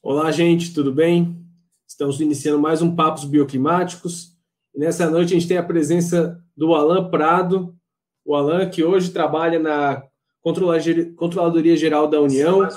[0.00, 1.44] Olá, gente, tudo bem?
[1.84, 4.32] Estamos iniciando mais um Papos Bioclimáticos.
[4.72, 7.76] E nessa noite a gente tem a presença do Alan Prado.
[8.24, 10.04] O Alan, que hoje trabalha na
[10.40, 12.68] Controladoria Geral da União.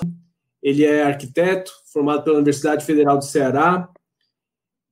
[0.63, 3.87] Ele é arquiteto, formado pela Universidade Federal do Ceará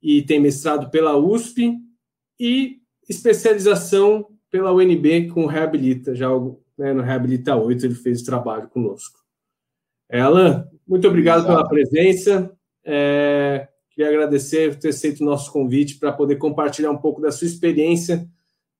[0.00, 1.78] e tem mestrado pela USP
[2.38, 2.78] e
[3.08, 6.28] especialização pela UNB com Reabilita, já
[6.78, 9.18] né, no Reabilita 8 ele fez o trabalho conosco.
[10.08, 12.50] É, Alan, muito obrigado pela presença.
[12.84, 17.30] É, queria agradecer por ter aceito o nosso convite para poder compartilhar um pouco da
[17.30, 18.28] sua experiência,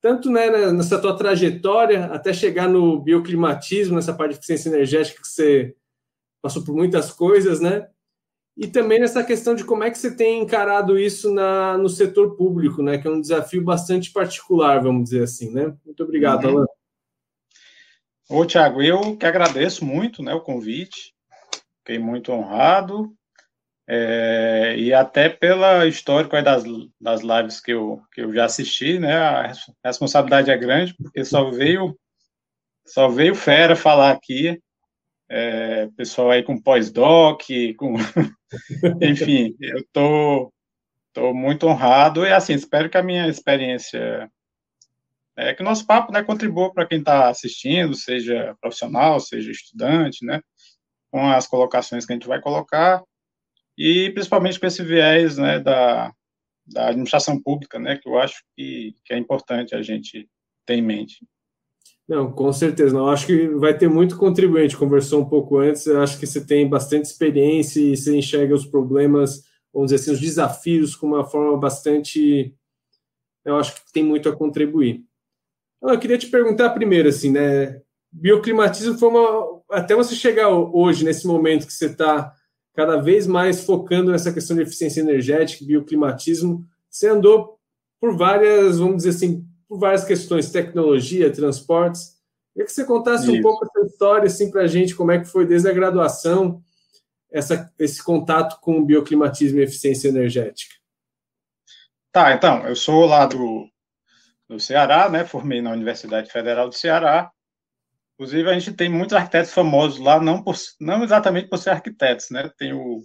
[0.00, 5.28] tanto né, nessa tua trajetória até chegar no bioclimatismo, nessa parte de eficiência energética que
[5.28, 5.76] você
[6.42, 7.86] passou por muitas coisas, né?
[8.56, 12.34] E também nessa questão de como é que você tem encarado isso na, no setor
[12.34, 12.98] público, né?
[12.98, 15.76] Que é um desafio bastante particular, vamos dizer assim, né?
[15.86, 16.50] Muito obrigado, uhum.
[16.58, 16.66] Alan.
[18.28, 21.14] Ô, Tiago, eu que agradeço muito né, o convite.
[21.90, 23.12] Fiquei muito honrado.
[23.88, 26.62] É, e até pela histórico das,
[27.00, 29.16] das lives que eu, que eu já assisti, né?
[29.16, 29.52] A
[29.84, 31.98] responsabilidade é grande, porque só veio
[32.86, 34.56] só veio fera falar aqui.
[35.28, 37.42] É, pessoal aí com pós-doc,
[37.76, 37.96] com
[39.02, 40.52] enfim, eu tô,
[41.12, 44.30] tô muito honrado e assim, espero que a minha experiência
[45.36, 50.24] é que o nosso papo né, contribua para quem está assistindo, seja profissional, seja estudante,
[50.24, 50.40] né?
[51.10, 53.02] Com as colocações que a gente vai colocar,
[53.76, 56.12] e principalmente com esse viés né, da,
[56.66, 60.28] da administração pública, né, que eu acho que, que é importante a gente
[60.66, 61.26] ter em mente.
[62.10, 62.92] Não, com certeza.
[62.92, 64.76] Não, acho que vai ter muito contribuinte.
[64.76, 65.86] Conversou um pouco antes.
[65.86, 70.20] Acho que você tem bastante experiência e você enxerga os problemas, vamos dizer assim, os
[70.20, 72.52] desafios com uma forma bastante.
[73.44, 75.04] Eu acho que tem muito a contribuir.
[75.80, 77.80] Eu queria te perguntar primeiro, assim, né?
[78.10, 82.34] Bioclimatismo foi uma, até você chegar hoje, nesse momento que você está
[82.74, 87.58] cada vez mais focando nessa questão de eficiência energética, bioclimatismo, você andou
[88.00, 92.18] por várias, vamos dizer assim, por várias questões, tecnologia, transportes.
[92.52, 93.38] Queria que você contasse Isso.
[93.38, 96.62] um pouco essa história assim, para a gente, como é que foi desde a graduação
[97.30, 100.74] essa, esse contato com bioclimatismo e eficiência energética.
[102.12, 103.68] Tá, então, eu sou lá do,
[104.48, 105.24] do Ceará, né?
[105.24, 107.30] Formei na Universidade Federal do Ceará
[108.20, 112.28] Inclusive, a gente tem muitos arquitetos famosos lá, não, por, não exatamente por ser arquitetos,
[112.28, 112.50] né?
[112.58, 112.98] Tem o,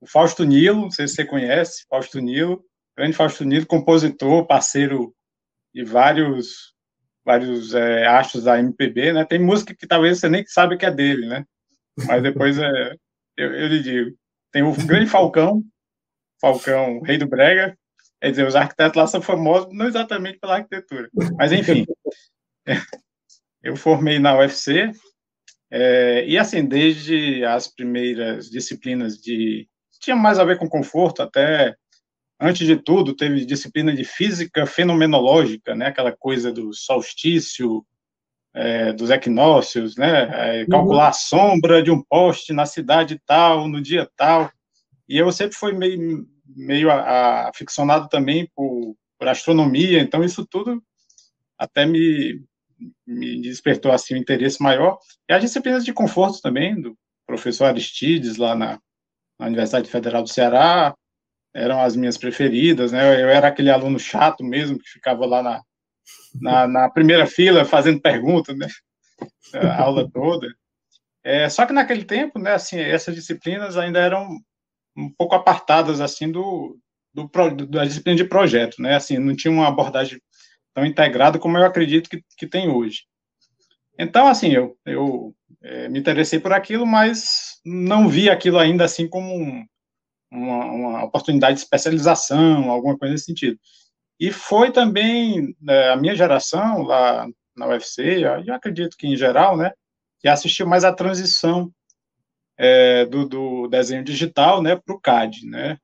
[0.00, 2.64] o Fausto Nilo, não sei se você conhece, Fausto Nilo,
[2.96, 5.14] grande Fausto Nilo, compositor, parceiro
[5.72, 6.74] de vários
[7.24, 9.24] vários é, astros da MPB, né?
[9.24, 11.44] Tem música que talvez você nem sabe que é dele, né?
[12.04, 12.96] Mas depois é,
[13.36, 14.16] eu, eu lhe digo.
[14.50, 15.62] Tem o grande Falcão,
[16.40, 17.78] Falcão, rei do brega.
[18.20, 21.08] Quer dizer, os arquitetos lá são famosos não exatamente pela arquitetura,
[21.38, 21.86] mas enfim.
[23.68, 24.90] Eu formei na UFC,
[25.70, 29.68] é, e assim, desde as primeiras disciplinas de.
[30.00, 31.76] tinha mais a ver com conforto, até
[32.40, 35.88] antes de tudo, teve disciplina de física fenomenológica, né?
[35.88, 37.84] Aquela coisa do solstício,
[38.54, 40.62] é, dos equinócios, né?
[40.62, 44.50] É, calcular a sombra de um poste na cidade tal, no dia tal.
[45.06, 46.26] E eu sempre fui meio,
[46.56, 50.82] meio aficionado também por, por astronomia, então isso tudo
[51.58, 52.40] até me,
[53.06, 54.98] me despertou assim um interesse maior.
[55.28, 56.96] E as disciplinas de conforto também, do
[57.26, 58.78] professor Aristides, lá na,
[59.38, 60.94] na Universidade Federal do Ceará,
[61.54, 63.22] eram as minhas preferidas, né?
[63.22, 65.62] Eu era aquele aluno chato mesmo, que ficava lá na,
[66.40, 68.68] na, na primeira fila fazendo perguntas, né?
[69.54, 70.46] A aula toda.
[71.24, 74.38] É, só que naquele tempo, né, assim, essas disciplinas ainda eram
[74.96, 76.78] um pouco apartadas, assim, do,
[77.12, 77.28] do,
[77.66, 78.94] da disciplina de projeto, né?
[78.94, 80.20] Assim, não tinha uma abordagem
[80.78, 83.02] tão integrado como eu acredito que, que tem hoje.
[83.98, 89.08] Então, assim, eu, eu é, me interessei por aquilo, mas não vi aquilo ainda assim
[89.08, 89.66] como um,
[90.30, 93.58] uma, uma, oportunidade de especialização, alguma coisa nesse sentido.
[94.20, 99.56] E foi também né, a minha geração lá na UFC, eu acredito que em geral,
[99.56, 99.72] né,
[100.20, 101.72] que assistiu mais a transição
[102.56, 105.76] é, do, do, desenho digital, né, para o CAD, né.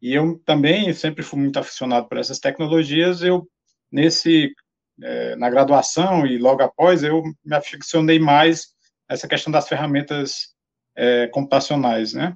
[0.00, 3.22] E eu também sempre fui muito aficionado por essas tecnologias.
[3.22, 3.46] Eu
[3.92, 4.54] nesse
[5.02, 8.68] é, na graduação e logo após eu me aficionei mais
[9.08, 10.54] essa questão das ferramentas
[10.96, 12.34] é, computacionais, né?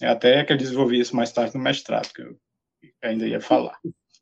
[0.00, 2.36] É até que eu desenvolvi isso mais tarde no mestrado, que eu
[3.02, 3.76] ainda ia falar.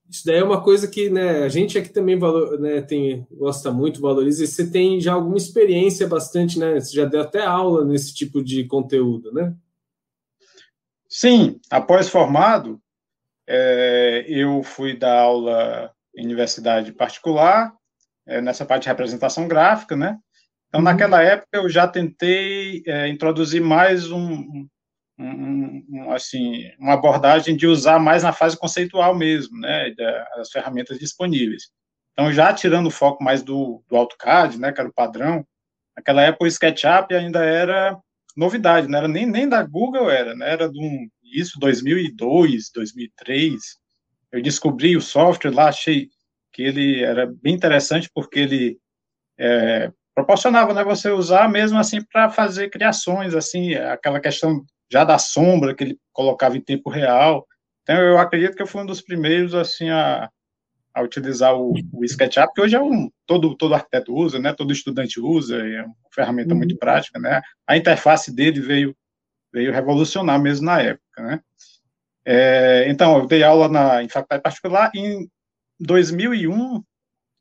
[0.09, 3.73] Isso daí é uma coisa que né, a gente aqui também valor, né, tem, gosta
[3.73, 6.79] muito, valoriza, e você tem já alguma experiência bastante, né?
[6.79, 9.55] Você já deu até aula nesse tipo de conteúdo, né?
[11.09, 12.81] Sim, após formado,
[13.47, 15.93] é, eu fui dar aula
[16.25, 17.73] universidade particular,
[18.27, 20.19] é, nessa parte de representação gráfica, né?
[20.69, 20.85] Então, uhum.
[20.85, 24.67] naquela época, eu já tentei é, introduzir mais um,
[25.19, 29.95] um, um, assim, uma abordagem de usar mais na fase conceitual mesmo, né,
[30.37, 31.71] das ferramentas disponíveis.
[32.13, 35.47] Então, já tirando o foco mais do, do AutoCAD, né, que era o padrão,
[35.97, 37.99] naquela época o SketchUp ainda era
[38.37, 43.55] novidade, não era nem, nem da Google, era, né, era de um, isso 2002, 2003,
[44.33, 46.09] eu descobri o software lá, achei
[46.53, 48.79] que ele era bem interessante porque ele
[49.39, 55.19] é, proporcionava né, você usar mesmo assim para fazer criações, assim, aquela questão já da
[55.19, 57.47] sombra que ele colocava em tempo real.
[57.83, 60.31] Então, eu acredito que eu fui um dos primeiros, assim, a,
[60.95, 64.73] a utilizar o, o SketchUp, que hoje é um, todo, todo arquiteto usa, né, todo
[64.73, 66.59] estudante usa, é uma ferramenta uhum.
[66.59, 68.97] muito prática, né, a interface dele veio,
[69.53, 71.41] veio revolucionar mesmo na época, né.
[72.27, 75.31] É, então, eu dei aula na, em faculdade particular, em
[75.79, 76.83] 2001,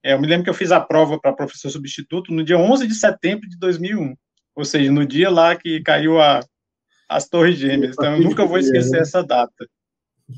[0.04, 2.88] é, eu me lembro que eu fiz a prova para professor substituto no dia 11
[2.88, 4.16] de setembro de 2001,
[4.56, 6.40] ou seja, no dia lá que caiu a,
[7.10, 7.94] as Torres Gêmeas.
[7.94, 9.68] Então, eu nunca vou esquecer essa data.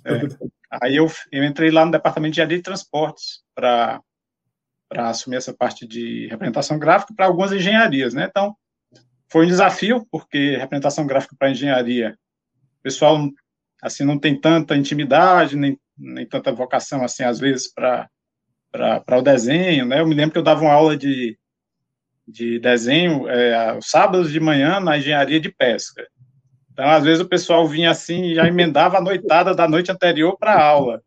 [0.05, 0.47] É.
[0.81, 4.01] Aí eu, eu entrei lá no departamento de engenharia de transportes para
[4.91, 8.27] assumir essa parte de representação gráfica para algumas engenharias, né?
[8.29, 8.55] Então,
[9.29, 12.17] foi um desafio, porque representação gráfica para engenharia,
[12.79, 13.17] o pessoal,
[13.81, 18.09] assim, não tem tanta intimidade, nem, nem tanta vocação, assim, às vezes, para
[18.71, 20.01] para o desenho, né?
[20.01, 21.37] Eu me lembro que eu dava uma aula de,
[22.27, 26.05] de desenho é, aos sábados de manhã na engenharia de pesca.
[26.71, 30.53] Então, às vezes, o pessoal vinha assim já emendava a noitada da noite anterior para
[30.53, 31.01] a aula.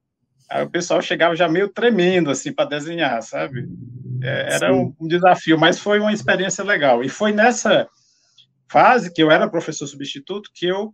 [0.51, 3.69] Aí o pessoal chegava já meio tremendo, assim, para desenhar, sabe?
[4.21, 7.05] É, era um, um, desafio, mas foi uma experiência legal.
[7.05, 7.87] E foi nessa
[8.69, 10.93] fase que eu era professor substituto que eu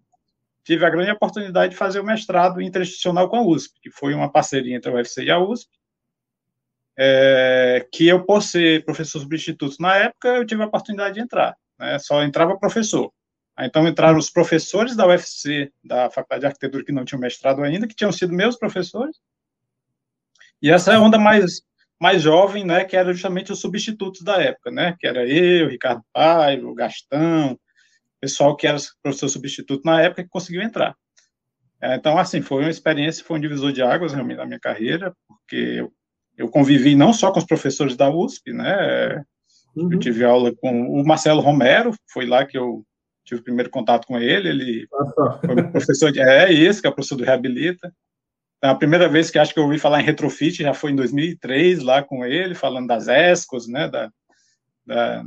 [0.67, 4.31] tive a grande oportunidade de fazer o mestrado interinstitucional com a USP, que foi uma
[4.31, 5.71] parceria entre a UFC e a USP,
[6.99, 11.57] é, que eu, por ser professor substituto na época, eu tive a oportunidade de entrar,
[11.79, 13.13] né, só entrava professor.
[13.59, 17.87] Então entraram os professores da UFC, da Faculdade de Arquitetura, que não tinham mestrado ainda,
[17.87, 19.17] que tinham sido meus professores,
[20.61, 21.63] e essa é a onda mais,
[22.01, 26.03] mais jovem, né, que era justamente os substitutos da época, né, que era eu, Ricardo
[26.13, 27.57] Paiva, o Gastão,
[28.21, 30.95] pessoal que era professor substituto na época que conseguiu entrar.
[31.81, 35.15] É, então, assim, foi uma experiência, foi um divisor de águas realmente na minha carreira,
[35.29, 35.93] porque eu
[36.37, 39.25] eu convivi não só com os professores da USP, né?
[39.75, 39.93] Uhum.
[39.93, 42.85] Eu tive aula com o Marcelo Romero, foi lá que eu
[43.25, 44.49] tive o primeiro contato com ele.
[44.49, 44.89] Ele
[45.19, 46.21] ah, foi professor de.
[46.21, 47.93] É esse, que é o professor do Reabilita.
[48.59, 50.97] Então, a primeira vez que acho que eu ouvi falar em retrofit já foi em
[50.97, 53.89] 2003, lá com ele, falando das ESCOs, né?
[53.89, 54.11] Da,
[54.87, 55.25] da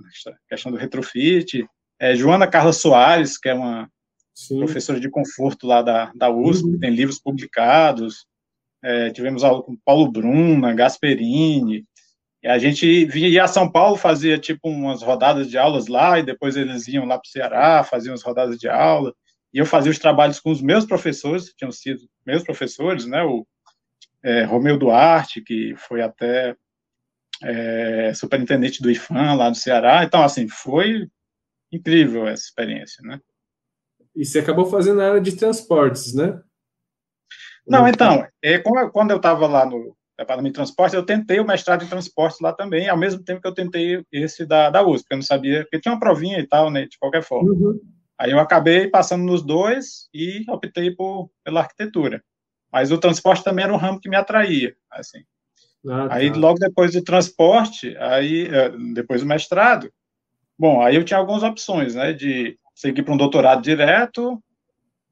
[0.47, 1.65] questão do retrofit.
[1.99, 3.89] É, Joana Carla Soares, que é uma
[4.33, 4.59] Sim.
[4.59, 6.79] professora de conforto lá da, da USP, uhum.
[6.79, 8.25] tem livros publicados.
[8.81, 11.85] É, tivemos aula com Paulo Bruna, Gasperini,
[12.41, 12.85] e a gente
[13.17, 17.05] ia a São Paulo, fazia tipo umas rodadas de aulas lá, e depois eles iam
[17.05, 19.13] lá para o Ceará, faziam as rodadas de aula,
[19.53, 23.21] e eu fazia os trabalhos com os meus professores, que tinham sido meus professores, né,
[23.23, 23.45] o
[24.23, 26.55] é, Romeu Duarte, que foi até
[27.43, 31.09] é, superintendente do IFAM lá no Ceará, então, assim, foi
[31.71, 33.19] incrível essa experiência, né.
[34.15, 36.41] E você acabou fazendo a área de transportes, né?
[37.67, 41.83] Não, então, é, quando eu estava lá no departamento de transporte, eu tentei o mestrado
[41.83, 45.13] em transporte lá também, ao mesmo tempo que eu tentei esse da, da USP, porque
[45.13, 47.51] eu não sabia, porque tinha uma provinha e tal, né, de qualquer forma.
[47.51, 47.79] Uhum.
[48.17, 52.21] Aí eu acabei passando nos dois e optei por, pela arquitetura.
[52.71, 55.19] Mas o transporte também era um ramo que me atraía, assim.
[55.87, 56.15] Ah, tá.
[56.15, 59.89] Aí logo depois do transporte, aí eh, depois do mestrado,
[60.59, 64.41] bom, aí eu tinha algumas opções, né, de seguir para um doutorado direto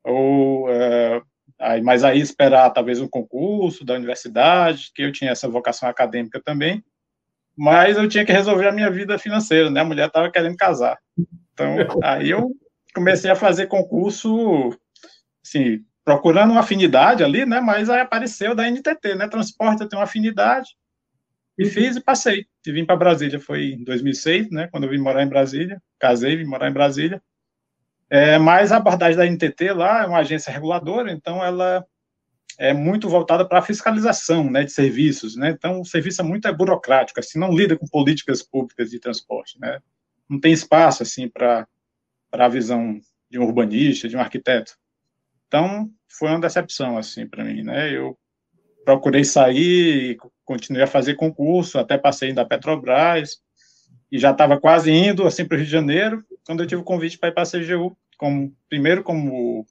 [0.03, 1.25] ou uh,
[1.59, 6.39] Aí, mas aí esperar talvez um concurso da universidade, que eu tinha essa vocação acadêmica
[6.39, 6.83] também,
[7.57, 9.81] mas eu tinha que resolver a minha vida financeira, né?
[9.81, 10.97] A mulher estava querendo casar.
[11.53, 12.51] Então, aí eu
[12.93, 14.69] comecei a fazer concurso,
[15.43, 17.59] assim, procurando uma afinidade ali, né?
[17.59, 19.27] Mas aí apareceu da NTT, né?
[19.27, 20.69] Transporte, eu tenho uma afinidade.
[21.57, 22.45] E fiz e passei.
[22.65, 24.67] E vim para Brasília, foi em 2006, né?
[24.67, 25.81] Quando eu vim morar em Brasília.
[25.99, 27.21] Casei, vim morar em Brasília.
[28.09, 31.85] É, mas a abordagem da NTT lá é uma agência reguladora, então ela
[32.57, 35.35] é muito voltada para a fiscalização né, de serviços.
[35.35, 35.49] Né?
[35.49, 39.59] Então, o serviço é muito é burocrático, assim, não lida com políticas públicas de transporte.
[39.59, 39.79] Né?
[40.29, 41.67] Não tem espaço assim para
[42.31, 42.99] a visão
[43.29, 44.73] de um urbanista, de um arquiteto.
[45.47, 47.61] Então, foi uma decepção assim para mim.
[47.63, 47.91] Né?
[47.91, 48.17] Eu
[48.87, 53.41] procurei sair, continuei a fazer concurso, até passei da Petrobras,
[54.09, 56.85] e já estava quase indo assim para o Rio de Janeiro, quando eu tive o
[56.85, 59.67] convite para ir para a CGU, como, primeiro como,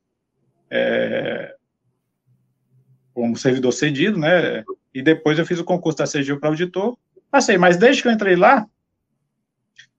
[0.70, 1.54] é,
[3.14, 6.98] como servidor cedido, né, e depois eu fiz o concurso da CGU para auditor,
[7.30, 8.66] passei, mas desde que eu entrei lá,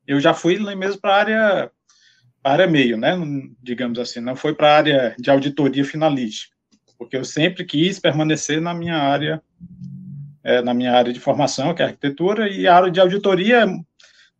[0.06, 1.72] eu já fui mesmo para a área
[2.44, 3.14] área meio, né?
[3.62, 6.56] Digamos assim, não foi para a área de auditoria finalística,
[6.98, 9.42] porque eu sempre quis permanecer na minha área,
[10.44, 13.66] é, na minha área de formação, que é arquitetura, e a área de auditoria,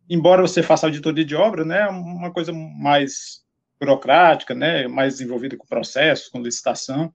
[0.08, 3.42] embora você faça auditoria de obra, né, é uma coisa mais
[3.80, 7.12] burocrática, né, mais envolvida com processos, com licitação.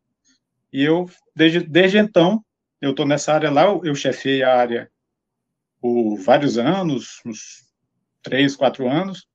[0.71, 2.43] E eu, desde, desde então,
[2.81, 4.89] eu estou nessa área lá, eu chefiei a área
[5.81, 7.65] por vários anos, uns
[8.21, 9.27] três, quatro anos,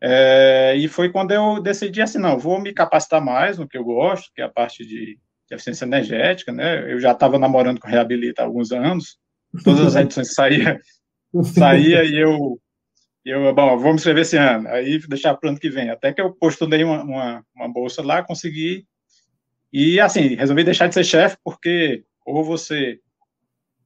[0.00, 3.84] é, e foi quando eu decidi assim, não, vou me capacitar mais no que eu
[3.84, 6.92] gosto, que é a parte de, de eficiência energética, né?
[6.92, 9.18] Eu já estava namorando com Reabilita há alguns anos,
[9.64, 10.80] todas as edições saía,
[11.42, 12.60] saía e eu,
[13.24, 15.90] eu, bom, vou me inscrever esse ano, aí deixar para o ano que vem.
[15.90, 18.86] Até que eu postulei uma, uma, uma bolsa lá, consegui,
[19.72, 23.00] e assim, resolvi deixar de ser chefe, porque ou você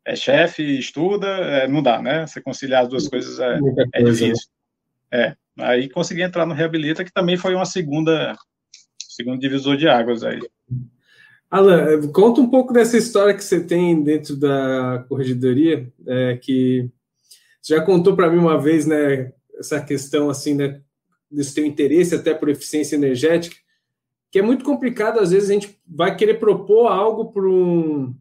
[0.05, 2.27] é chefe e estuda, é, não dá, né?
[2.27, 3.59] Você conciliar as duas coisas é,
[3.95, 4.11] é né?
[4.11, 4.49] difícil.
[5.13, 5.37] É.
[5.59, 8.37] Aí consegui entrar no Reabilita, que também foi uma segunda,
[8.99, 10.41] segundo divisor de águas aí.
[11.51, 16.91] Alan, conta um pouco dessa história que você tem dentro da corregedoria, é, que
[17.61, 20.81] você já contou para mim uma vez, né, essa questão assim, né,
[21.31, 23.55] desse teu interesse até por eficiência energética,
[24.31, 28.17] que é muito complicado, às vezes a gente vai querer propor algo para um,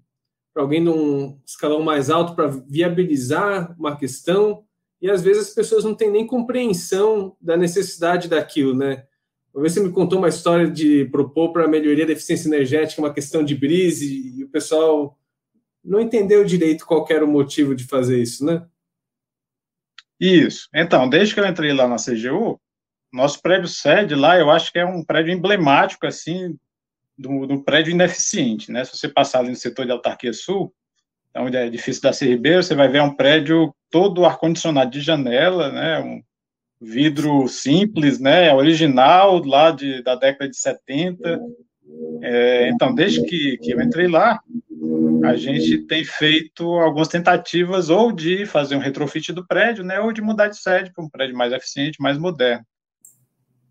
[0.53, 4.65] alguém num escalão mais alto para viabilizar uma questão,
[5.01, 9.05] e às vezes as pessoas não têm nem compreensão da necessidade daquilo, né?
[9.53, 13.01] Uma vez você me contou uma história de propor para a melhoria da eficiência energética
[13.01, 15.17] uma questão de brise e o pessoal
[15.83, 18.65] não entendeu direito qual era o motivo de fazer isso, né?
[20.19, 20.69] Isso.
[20.73, 22.61] Então, desde que eu entrei lá na CGU,
[23.11, 26.55] nosso prédio sede lá, eu acho que é um prédio emblemático, assim,
[27.17, 28.85] do, do prédio ineficiente, né?
[28.85, 30.73] Se você passar ali no setor de autarquia sul,
[31.37, 35.99] onde é edifício da Ribeiro, você vai ver um prédio todo ar-condicionado de janela, né,
[35.99, 36.21] um
[36.81, 41.39] vidro simples, né, original, lá de, da década de 70.
[42.21, 44.39] É, então, desde que, que eu entrei lá,
[45.23, 50.11] a gente tem feito algumas tentativas ou de fazer um retrofit do prédio, né, ou
[50.11, 52.65] de mudar de sede para um prédio mais eficiente, mais moderno.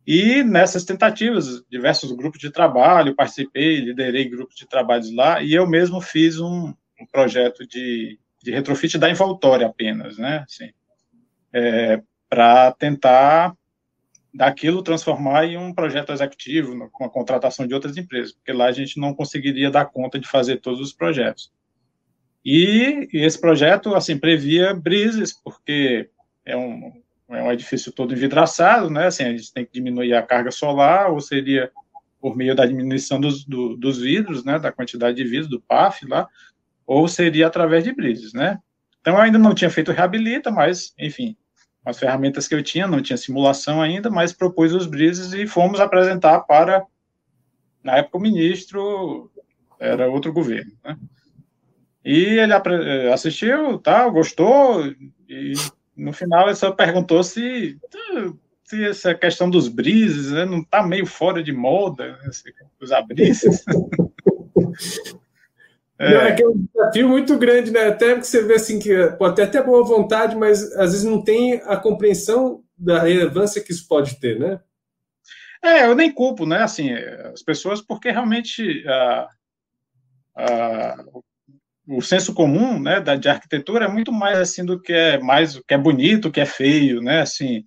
[0.06, 5.66] E nessas tentativas, diversos grupos de trabalho, participei, liderei grupos de trabalhos lá, e eu
[5.66, 10.44] mesmo fiz um, um projeto de, de retrofit da envoltória apenas, né?
[10.46, 10.70] Assim,
[11.52, 13.54] é, para tentar
[14.32, 18.72] daquilo transformar em um projeto executivo, com a contratação de outras empresas, porque lá a
[18.72, 21.52] gente não conseguiria dar conta de fazer todos os projetos.
[22.44, 26.08] E, e esse projeto, assim, previa brises, porque
[26.44, 30.22] é um, é um edifício todo envidraçado, né, assim, a gente tem que diminuir a
[30.22, 31.70] carga solar, ou seria
[32.20, 36.06] por meio da diminuição dos, do, dos vidros, né, da quantidade de vidros, do PAF
[36.06, 36.28] lá,
[36.90, 38.58] ou seria através de bridges, né?
[39.00, 41.36] Então, eu ainda não tinha feito reabilita, mas, enfim,
[41.84, 45.78] as ferramentas que eu tinha, não tinha simulação ainda, mas propus os bridges e fomos
[45.78, 46.84] apresentar para,
[47.80, 49.30] na época, o ministro,
[49.78, 50.98] era outro governo, né?
[52.04, 52.52] E ele
[53.12, 54.84] assistiu, tal, gostou,
[55.28, 55.52] e
[55.96, 57.78] no final ele só perguntou se,
[58.64, 62.30] se essa questão dos brises né, não está meio fora de moda, né,
[62.80, 63.64] usar brises.
[66.00, 66.14] É.
[66.14, 67.88] É que é um desafio muito grande, né?
[67.88, 71.22] Até que você vê assim que pode ter até boa vontade, mas às vezes não
[71.22, 74.60] tem a compreensão da relevância que isso pode ter, né?
[75.62, 76.62] É, eu nem culpo, né?
[76.62, 76.90] Assim,
[77.34, 78.82] as pessoas, porque realmente
[81.86, 85.60] o senso comum, né, da, de arquitetura é muito mais assim do que é mais
[85.60, 87.20] que é bonito, que é feio, né?
[87.20, 87.64] Assim,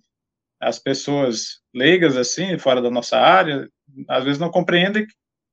[0.58, 3.68] as pessoas leigas assim, fora da nossa área,
[4.08, 5.06] às vezes não compreendem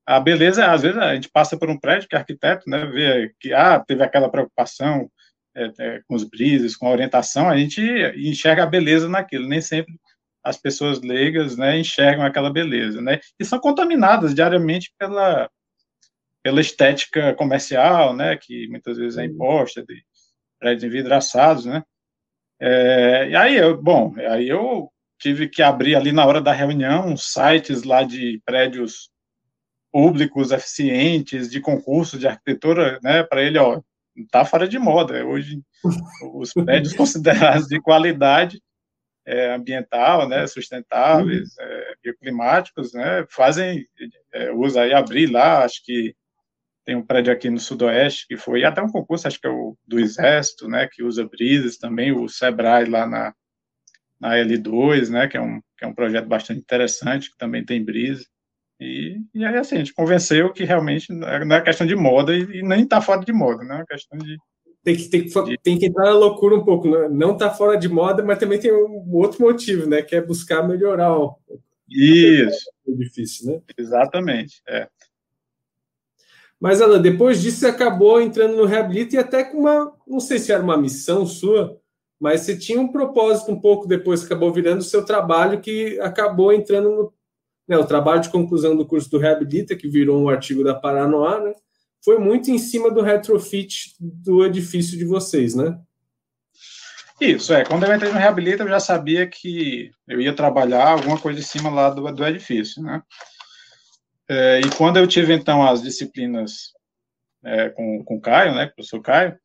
[0.05, 3.33] a beleza, às vezes a gente passa por um prédio que é arquiteto, né, vê
[3.39, 5.09] que ah, teve aquela preocupação
[5.55, 7.81] é, é, com os brises, com a orientação, a gente
[8.17, 9.93] enxerga a beleza naquilo, nem sempre
[10.43, 15.49] as pessoas leigas, né, enxergam aquela beleza, né, e são contaminadas diariamente pela
[16.43, 20.03] pela estética comercial, né, que muitas vezes é imposta de
[20.59, 21.83] prédios envidraçados, né,
[22.59, 27.15] é, e aí eu, bom, aí eu tive que abrir ali na hora da reunião
[27.15, 29.11] sites lá de prédios
[29.91, 33.81] públicos eficientes de concurso de arquitetura, né, para ele, ó,
[34.31, 35.25] tá fora de moda.
[35.25, 35.61] Hoje,
[36.33, 38.61] os prédios considerados de qualidade
[39.25, 43.85] é, ambiental, né, sustentáveis, é, bioclimáticos, né, fazem,
[44.33, 46.15] é, usa aí abrir lá, acho que
[46.83, 49.77] tem um prédio aqui no sudoeste que foi até um concurso, acho que é o
[49.87, 53.33] do Exército, né, que usa brisas, também o Sebrae lá na,
[54.19, 57.83] na L2, né, que é um, que é um projeto bastante interessante, que também tem
[57.83, 58.25] brisa.
[58.81, 62.41] E, e aí, assim, a gente convenceu que realmente não é, questão de moda e,
[62.41, 63.81] e nem está fora de moda, né?
[63.81, 64.35] É questão de,
[64.83, 66.89] tem que, tem, que, tem que entrar na loucura um pouco.
[66.89, 67.07] Né?
[67.09, 70.01] Não está fora de moda, mas também tem um outro motivo, né?
[70.01, 71.15] Que é buscar melhorar.
[71.15, 71.37] O...
[71.87, 72.65] Isso.
[72.87, 73.61] É difícil, né?
[73.77, 74.63] Exatamente.
[74.67, 74.87] É.
[76.59, 80.39] Mas, Alan, depois disso você acabou entrando no Reabilita e até com uma, não sei
[80.39, 81.79] se era uma missão sua,
[82.19, 86.53] mas você tinha um propósito um pouco depois, acabou virando o seu trabalho que acabou
[86.53, 87.13] entrando no
[87.71, 91.39] né, o trabalho de conclusão do curso do Reabilita, que virou um artigo da Paranoá,
[91.39, 91.53] né?
[92.03, 95.79] foi muito em cima do retrofit do edifício de vocês, né?
[97.21, 97.63] Isso, é.
[97.63, 101.43] Quando eu entrei no Reabilita, eu já sabia que eu ia trabalhar alguma coisa em
[101.43, 103.01] cima lá do, do edifício, né?
[104.27, 106.73] É, e quando eu tive, então, as disciplinas
[107.45, 109.37] é, com, com o Caio, né, professor Caio,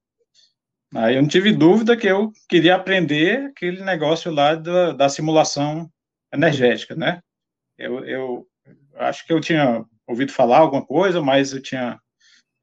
[0.95, 5.88] aí eu não tive dúvida que eu queria aprender aquele negócio lá da, da simulação
[6.33, 7.21] energética, né?
[7.78, 8.47] Eu, eu
[8.97, 11.99] acho que eu tinha ouvido falar alguma coisa, mas eu tinha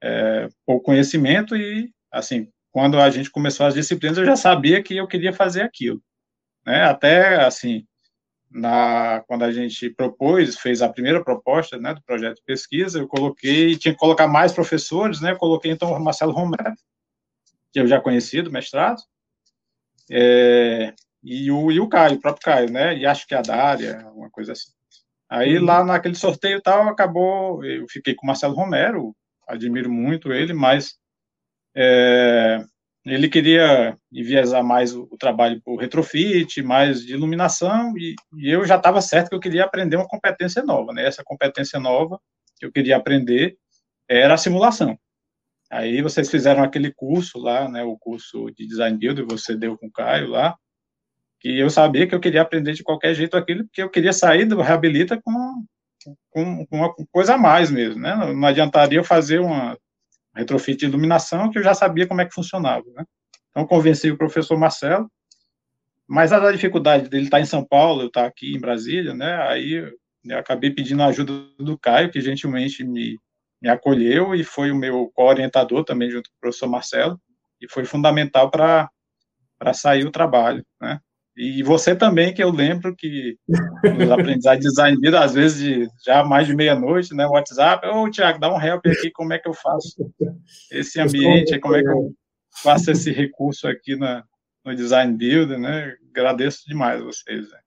[0.02, 4.98] é, pouco conhecimento e, assim, quando a gente começou as disciplinas, eu já sabia que
[4.98, 6.02] eu queria fazer aquilo,
[6.66, 6.84] né?
[6.84, 7.86] Até, assim,
[8.54, 13.08] na, quando a gente propôs, fez a primeira proposta, né, do projeto de pesquisa, eu
[13.08, 16.76] coloquei, tinha que colocar mais professores, né, eu coloquei, então, o Marcelo Romero,
[17.72, 19.02] que eu já conhecia do mestrado,
[20.12, 20.94] é,
[21.24, 24.30] e, o, e o Caio, o próprio Caio, né, e acho que a Dária, uma
[24.30, 24.72] coisa assim.
[25.34, 25.66] Aí, uhum.
[25.66, 29.16] lá naquele sorteio e tal, acabou, eu fiquei com o Marcelo Romero,
[29.48, 30.94] admiro muito ele, mas
[31.76, 32.64] é,
[33.04, 38.64] ele queria enviesar mais o, o trabalho por retrofit, mais de iluminação, e, e eu
[38.64, 41.04] já estava certo que eu queria aprender uma competência nova, né?
[41.08, 42.20] Essa competência nova
[42.60, 43.58] que eu queria aprender
[44.08, 44.96] era a simulação.
[45.72, 49.88] Aí vocês fizeram aquele curso lá, né, o curso de Design Builder, você deu com
[49.88, 50.56] o Caio lá,
[51.44, 54.46] que eu sabia que eu queria aprender de qualquer jeito aquilo, porque eu queria sair
[54.46, 55.66] do Reabilita com
[56.32, 58.16] com, com uma coisa a mais mesmo, né?
[58.16, 59.78] Não, adiantaria eu fazer uma
[60.36, 63.06] retrofit de iluminação que eu já sabia como é que funcionava, né?
[63.52, 65.10] Então, convenci o professor Marcelo,
[66.08, 69.36] mas a dificuldade dele estar em São Paulo, eu estar aqui em Brasília, né?
[69.48, 69.74] Aí
[70.26, 73.20] eu acabei pedindo a ajuda do Caio, que gentilmente me,
[73.62, 77.20] me acolheu e foi o meu co-orientador também, junto com o professor Marcelo,
[77.62, 78.90] e foi fundamental para
[79.74, 81.00] sair o trabalho, né?
[81.36, 83.38] E você também, que eu lembro que
[83.98, 88.10] nos aprendizados de design vida, às vezes de, já mais de meia-noite, né, WhatsApp, ô,
[88.10, 90.12] Tiago, dá um help aqui, como é que eu faço
[90.72, 92.12] esse ambiente, como é que eu
[92.62, 94.24] faço esse recurso aqui na,
[94.64, 97.50] no Design Builder, né, agradeço demais vocês.
[97.50, 97.58] Né.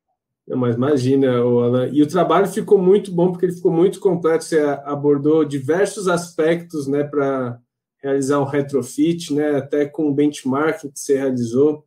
[0.56, 1.88] Mas imagina, Alan.
[1.88, 6.86] E o trabalho ficou muito bom, porque ele ficou muito completo, você abordou diversos aspectos,
[6.86, 7.58] né, para
[8.00, 11.84] realizar um retrofit, né, até com o benchmarking que você realizou.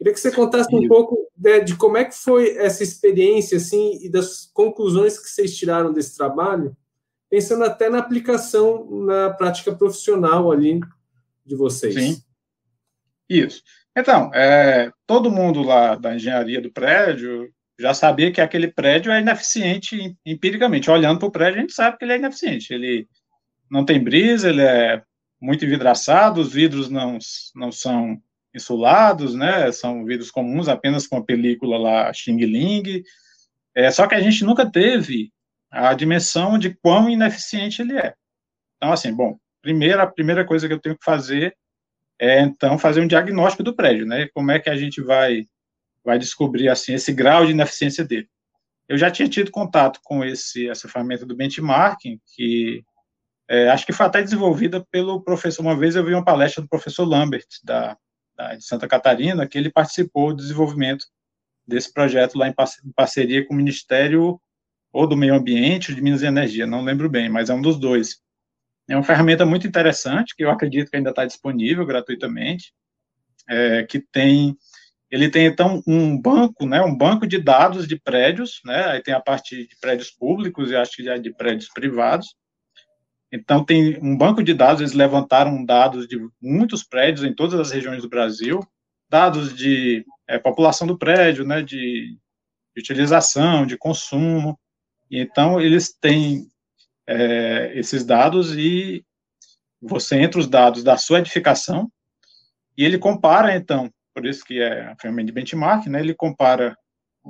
[0.00, 3.98] Queria que você contasse um pouco de, de, como é que foi essa experiência, assim,
[4.02, 6.74] e das conclusões que vocês tiraram desse trabalho,
[7.28, 10.80] pensando até na aplicação na prática profissional ali
[11.44, 11.94] de vocês.
[11.94, 12.22] Sim.
[13.28, 13.62] Isso.
[13.94, 19.20] Então, é, todo mundo lá da engenharia do prédio já sabia que aquele prédio é
[19.20, 20.90] ineficiente empiricamente.
[20.90, 22.72] Olhando para o prédio, a gente sabe que ele é ineficiente.
[22.72, 23.06] Ele
[23.70, 25.02] não tem brisa, ele é
[25.38, 27.18] muito envidraçado, os vidros não,
[27.54, 28.18] não são
[28.54, 29.70] insulados, né?
[29.72, 33.02] São vidros comuns, apenas com a película lá Xing Ling.
[33.74, 35.30] É, só que a gente nunca teve
[35.70, 38.14] a dimensão de quão ineficiente ele é.
[38.76, 41.54] Então, assim, bom, primeira, a primeira coisa que eu tenho que fazer
[42.20, 44.28] é, então, fazer um diagnóstico do prédio, né?
[44.34, 45.46] Como é que a gente vai,
[46.04, 48.28] vai descobrir, assim, esse grau de ineficiência dele.
[48.86, 52.82] Eu já tinha tido contato com esse, essa ferramenta do benchmarking, que
[53.48, 55.62] é, acho que foi até desenvolvida pelo professor.
[55.62, 57.96] Uma vez eu vi uma palestra do professor Lambert, da,
[58.56, 61.06] de Santa Catarina, que ele participou do desenvolvimento
[61.66, 62.54] desse projeto lá em
[62.94, 64.40] parceria com o Ministério
[64.92, 67.62] ou do Meio Ambiente ou de Minas e Energia, não lembro bem, mas é um
[67.62, 68.20] dos dois.
[68.88, 72.72] É uma ferramenta muito interessante, que eu acredito que ainda está disponível gratuitamente,
[73.48, 74.56] é, que tem,
[75.10, 79.14] ele tem então um banco, né, um banco de dados de prédios, né, aí tem
[79.14, 82.34] a parte de prédios públicos e acho que já de prédios privados,
[83.32, 87.70] então, tem um banco de dados, eles levantaram dados de muitos prédios em todas as
[87.70, 88.60] regiões do Brasil,
[89.08, 92.16] dados de é, população do prédio, né, de,
[92.74, 94.58] de, utilização, de consumo.
[95.08, 96.48] E, então, eles têm
[97.06, 99.04] é, esses dados e
[99.80, 101.90] você entra os dados da sua edificação
[102.76, 106.76] e ele compara, então, por isso que é a ferramenta de benchmark, né, ele compara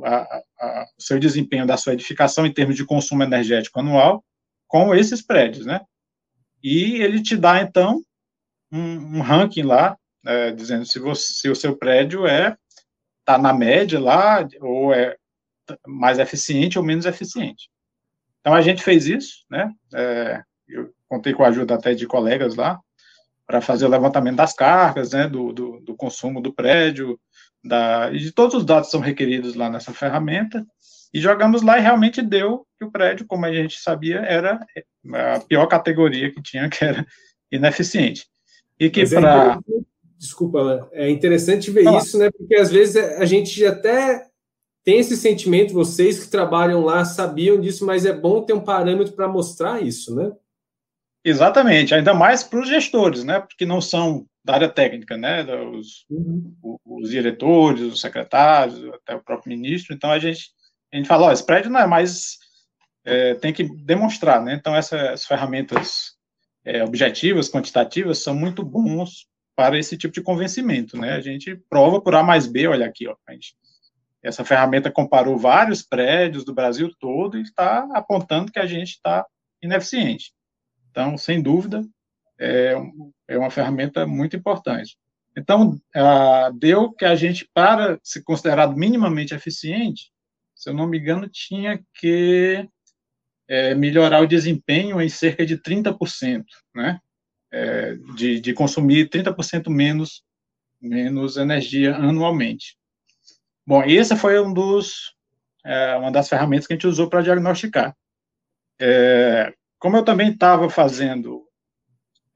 [0.02, 4.24] a, a, o seu desempenho da sua edificação em termos de consumo energético anual
[4.66, 5.80] com esses prédios, né?
[6.62, 8.02] E ele te dá, então,
[8.70, 12.56] um, um ranking lá, é, dizendo se, você, se o seu prédio é
[13.20, 15.16] está na média lá, ou é
[15.86, 17.70] mais eficiente ou menos eficiente.
[18.40, 19.72] Então, a gente fez isso, né?
[19.94, 22.80] É, eu contei com a ajuda até de colegas lá,
[23.46, 27.18] para fazer o levantamento das cargas, né, do, do, do consumo do prédio,
[27.64, 30.64] da, e de todos os dados são requeridos lá nessa ferramenta,
[31.12, 34.58] e jogamos lá e realmente deu que o prédio, como a gente sabia, era
[35.12, 37.06] a pior categoria que tinha, que era
[37.52, 38.26] ineficiente.
[38.78, 39.58] E que para.
[39.68, 42.30] É Desculpa, é interessante ver isso, né?
[42.30, 44.26] Porque às vezes a gente até
[44.84, 49.14] tem esse sentimento, vocês que trabalham lá sabiam disso, mas é bom ter um parâmetro
[49.14, 50.30] para mostrar isso, né?
[51.24, 53.40] Exatamente, ainda mais para os gestores, né?
[53.40, 55.42] Porque não são da área técnica, né?
[55.70, 56.54] Os, uhum.
[56.84, 59.94] os diretores, os secretários, até o próprio ministro.
[59.94, 60.50] Então a gente
[60.92, 62.38] a gente fala, ó, esse prédio não é mais
[63.04, 64.54] é, tem que demonstrar, né?
[64.54, 66.16] Então essas ferramentas
[66.64, 71.14] é, objetivas, quantitativas, são muito bons para esse tipo de convencimento, né?
[71.14, 73.54] A gente prova por A mais B, olha aqui, ó, gente,
[74.22, 79.26] essa ferramenta comparou vários prédios do Brasil todo e está apontando que a gente está
[79.62, 80.32] ineficiente.
[80.90, 81.82] Então, sem dúvida,
[82.38, 82.74] é,
[83.28, 84.96] é uma ferramenta muito importante.
[85.36, 85.80] Então,
[86.58, 90.10] deu que a gente, para ser considerado minimamente eficiente,
[90.54, 92.68] se eu não me engano, tinha que
[93.50, 97.00] é, melhorar o desempenho em cerca de 30%, né?
[97.52, 100.22] É, de, de consumir 30% menos,
[100.80, 102.76] menos energia anualmente.
[103.66, 105.16] Bom, essa foi um dos,
[105.66, 107.92] é, uma das ferramentas que a gente usou para diagnosticar.
[108.80, 111.42] É, como eu também estava fazendo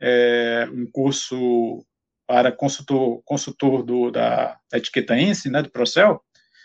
[0.00, 1.86] é, um curso
[2.26, 6.20] para consultor, consultor do, da, da etiqueta ENSE, né, do Procel,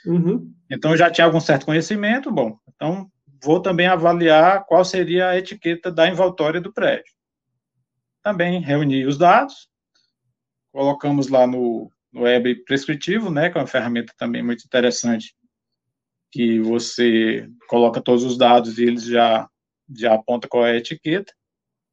[0.07, 0.51] uhum.
[0.71, 5.91] então já tinha algum certo conhecimento, bom, então vou também avaliar qual seria a etiqueta
[5.91, 7.13] da envoltória do prédio.
[8.21, 9.69] Também reuni os dados,
[10.71, 15.35] colocamos lá no, no web prescritivo, né, que é uma ferramenta também muito interessante,
[16.31, 19.49] que você coloca todos os dados e eles já,
[19.95, 21.33] já aponta qual é a etiqueta,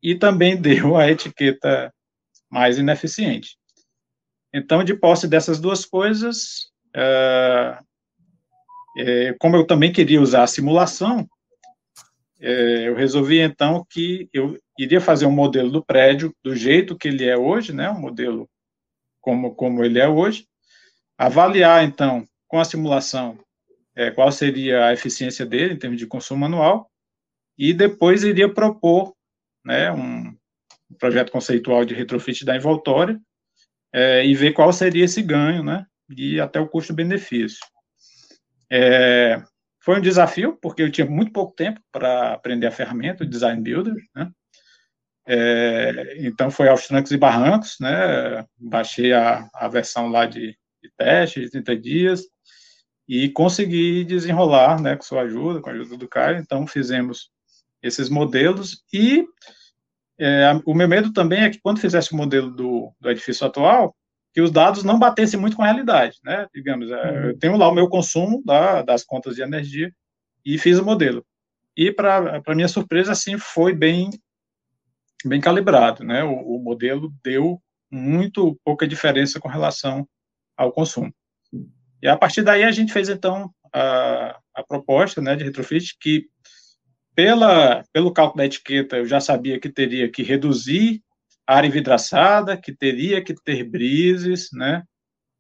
[0.03, 1.93] e também deu a etiqueta
[2.51, 3.57] mais ineficiente.
[4.53, 7.79] Então, de posse dessas duas coisas, é,
[8.99, 11.29] é, como eu também queria usar a simulação,
[12.39, 17.25] eu resolvi então que eu iria fazer um modelo do prédio do jeito que ele
[17.25, 18.49] é hoje, né, um modelo
[19.21, 20.47] como, como ele é hoje,
[21.17, 23.39] avaliar então com a simulação
[23.97, 26.91] é, qual seria a eficiência dele em termos de consumo anual,
[27.57, 29.15] e depois iria propor
[29.65, 33.19] né, um, um projeto conceitual de retrofit da envoltória
[33.93, 37.59] é, e ver qual seria esse ganho, né, e até o custo-benefício.
[38.71, 39.43] É,
[39.87, 43.63] foi um desafio, porque eu tinha muito pouco tempo para aprender a ferramenta, o Design
[43.63, 44.33] Builder, né?
[45.29, 48.45] É, então foi aos trancos e barrancos, né?
[48.59, 52.25] Baixei a, a versão lá de, de teste de 30 dias
[53.07, 56.39] e consegui desenrolar, né, com sua ajuda, com a ajuda do Caio.
[56.39, 57.31] Então fizemos
[57.81, 59.25] esses modelos e
[60.19, 63.95] é, o meu medo também é que quando fizesse o modelo do, do edifício atual,
[64.37, 66.47] que os dados não batessem muito com a realidade, né?
[66.55, 67.25] Digamos, é, uhum.
[67.29, 69.91] eu tenho lá o meu consumo da, das contas de energia
[70.45, 71.25] e fiz o modelo.
[71.75, 74.11] E, para minha surpresa, assim, foi bem,
[75.25, 76.23] bem calibrado, né?
[76.23, 77.59] O, o, modelo deu
[77.91, 80.07] muito pouca diferença com relação
[80.55, 81.11] ao consumo.
[82.03, 86.27] E a partir daí a gente fez, então, a, a proposta né, de retrofit, que
[87.15, 91.03] pela, pelo cálculo da etiqueta eu já sabia que teria que reduzir
[91.47, 94.83] área envidraçada, que teria que ter brises, né?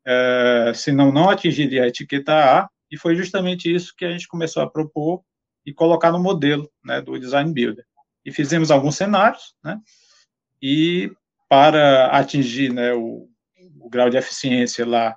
[0.07, 4.63] É, senão não atingiria a etiqueta A, e foi justamente isso que a gente começou
[4.63, 5.23] a propor
[5.65, 7.85] e colocar no modelo né, do Design Builder.
[8.25, 9.81] E fizemos alguns cenários, né?
[10.63, 11.13] E
[11.49, 13.29] para atingir né, o,
[13.81, 15.17] o grau de eficiência lá,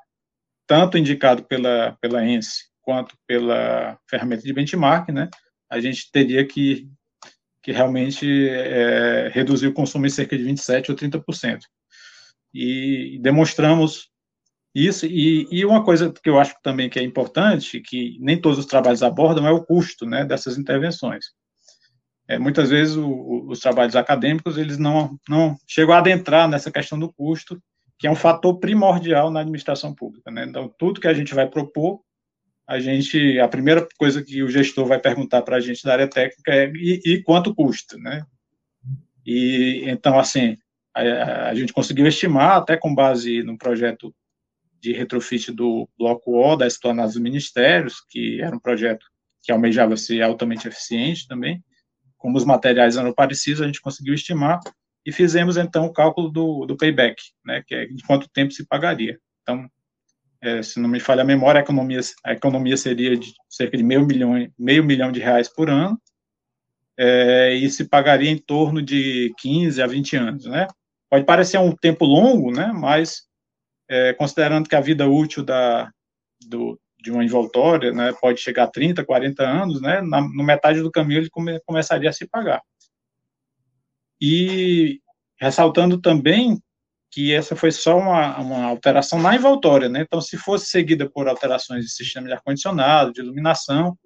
[0.68, 5.30] tanto indicado pela, pela ENSE quanto pela ferramenta de benchmark, né?
[5.70, 6.90] A gente teria que
[7.62, 11.60] que realmente é, reduziu o consumo em cerca de 27% ou 30%.
[12.54, 14.10] E demonstramos
[14.74, 18.60] isso, e, e, uma coisa que eu acho também que é importante, que nem todos
[18.60, 21.26] os trabalhos abordam, é o custo né, dessas intervenções.
[22.28, 26.72] É, muitas vezes o, o, os trabalhos acadêmicos eles não, não chegam a adentrar nessa
[26.72, 27.60] questão do custo,
[27.98, 30.30] que é um fator primordial na administração pública.
[30.30, 30.46] Né?
[30.48, 32.02] Então, tudo que a gente vai propor
[32.70, 36.08] a gente, a primeira coisa que o gestor vai perguntar para a gente da área
[36.08, 38.24] técnica é e, e, quanto custa, né?
[39.26, 40.56] E então, assim,
[40.94, 44.14] a, a, gente conseguiu estimar, até com base no projeto
[44.80, 49.04] de retrofit do Bloco O, da Esplanada dos Ministérios, que era um projeto
[49.42, 51.64] que almejava ser altamente eficiente também,
[52.20, 54.60] como os materiais eram parecidos, a gente conseguiu estimar
[55.04, 58.68] e fizemos, então, o cálculo do, do payback, né, que é de quanto tempo se
[58.68, 59.20] pagaria.
[59.42, 59.68] Então,
[60.42, 63.84] é, se não me falha a memória, a economia, a economia seria de cerca de
[63.84, 66.00] meio milhão, meio milhão de reais por ano,
[66.98, 70.68] é, e se pagaria em torno de 15 a 20 anos, né?
[71.10, 72.72] pode parecer um tempo longo, né?
[72.74, 73.24] Mas
[73.90, 75.92] é, considerando que a vida útil da,
[76.48, 80.02] do, de uma envoltória né, pode chegar a 30, 40 anos, né?
[80.02, 82.62] Na, no metade do caminho ele come, começaria a se pagar.
[84.22, 85.02] E
[85.40, 86.62] ressaltando também
[87.12, 90.02] que essa foi só uma, uma alteração na envoltória, né?
[90.02, 93.98] Então, se fosse seguida por alterações de sistema de ar-condicionado, de iluminação,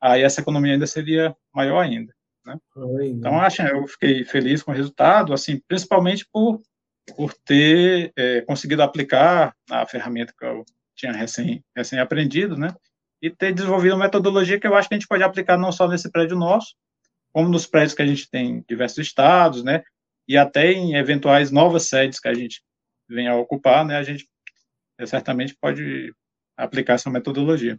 [0.00, 2.12] aí essa economia ainda seria maior ainda.
[2.44, 2.56] Né?
[3.02, 6.60] Então, acho, eu fiquei feliz com o resultado, assim, principalmente por,
[7.16, 12.68] por ter é, conseguido aplicar a ferramenta que eu tinha recém, recém aprendido, né?
[13.20, 15.88] E ter desenvolvido uma metodologia que eu acho que a gente pode aplicar não só
[15.88, 16.74] nesse prédio nosso,
[17.32, 19.82] como nos prédios que a gente tem em diversos estados, né?
[20.28, 22.62] E até em eventuais novas sedes que a gente
[23.08, 24.26] venha a ocupar, né, a gente
[24.98, 26.12] é, certamente pode
[26.56, 27.78] aplicar essa metodologia.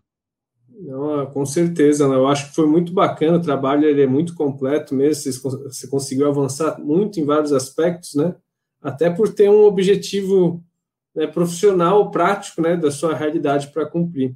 [0.70, 2.16] Não, com certeza, né?
[2.16, 6.28] eu acho que foi muito bacana, o trabalho ele é muito completo mesmo, você conseguiu
[6.28, 8.36] avançar muito em vários aspectos, né?
[8.82, 10.64] Até por ter um objetivo
[11.16, 14.36] né, profissional, prático, né, da sua realidade para cumprir.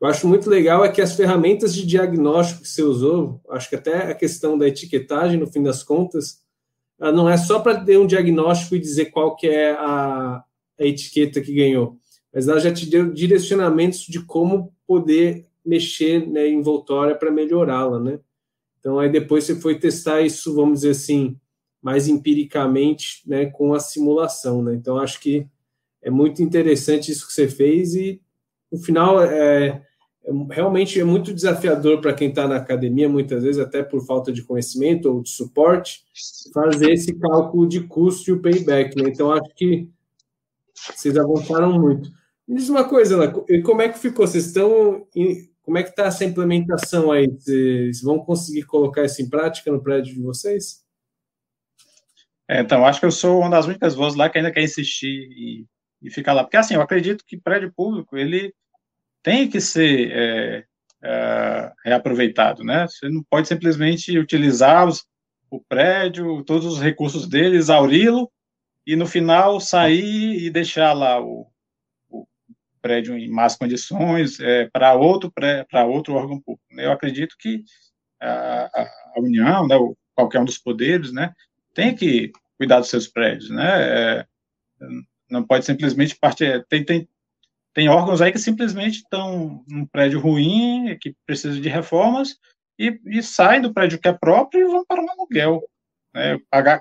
[0.00, 3.74] Eu acho muito legal é que as ferramentas de diagnóstico que você usou, acho que
[3.74, 6.43] até a questão da etiquetagem, no fim das contas,
[7.12, 10.42] não é só para ter um diagnóstico e dizer qual que é a,
[10.78, 11.98] a etiqueta que ganhou,
[12.32, 17.98] mas ela já te deu direcionamentos de como poder mexer né, em Voltória para melhorá-la,
[17.98, 18.20] né?
[18.78, 21.38] Então aí depois você foi testar isso, vamos dizer assim,
[21.80, 24.74] mais empiricamente, né, com a simulação, né?
[24.74, 25.46] Então acho que
[26.02, 28.20] é muito interessante isso que você fez e
[28.70, 29.82] no final é,
[30.50, 34.42] realmente é muito desafiador para quem está na academia, muitas vezes, até por falta de
[34.42, 36.02] conhecimento ou de suporte,
[36.52, 38.96] fazer esse cálculo de custo e o payback.
[38.96, 39.10] Né?
[39.10, 39.88] Então, acho que
[40.74, 42.10] vocês avançaram muito.
[42.48, 43.32] Me diz uma coisa, Ana,
[43.62, 44.26] como é que ficou?
[44.26, 45.06] Vocês estão.
[45.62, 47.26] Como é que está essa implementação aí?
[47.26, 50.84] Vocês vão conseguir colocar isso em prática no prédio de vocês?
[52.46, 55.08] É, então, acho que eu sou uma das únicas vozes lá que ainda quer insistir
[55.08, 55.66] e,
[56.02, 56.44] e ficar lá.
[56.44, 58.52] Porque, assim, eu acredito que prédio público, ele
[59.24, 60.64] tem que ser é,
[61.02, 62.86] é, reaproveitado, né?
[62.86, 65.04] Você não pode simplesmente utilizar os,
[65.50, 68.30] o prédio, todos os recursos dele, exauri-lo
[68.86, 71.46] e no final sair e deixar lá o,
[72.10, 72.26] o
[72.82, 76.66] prédio em más condições é, para outro para outro órgão público.
[76.70, 76.84] Né?
[76.84, 77.64] Eu acredito que
[78.20, 79.76] a, a União, né,
[80.14, 81.32] qualquer um dos poderes, né,
[81.72, 84.20] tem que cuidar dos seus prédios, né?
[84.20, 84.26] É,
[85.30, 86.64] não pode simplesmente partir.
[86.68, 87.08] Tem, tem,
[87.74, 92.36] tem órgãos aí que simplesmente estão num prédio ruim, que precisa de reformas,
[92.78, 95.60] e, e saem do prédio que é próprio e vão para um aluguel.
[96.14, 96.38] Né?
[96.48, 96.80] Pagar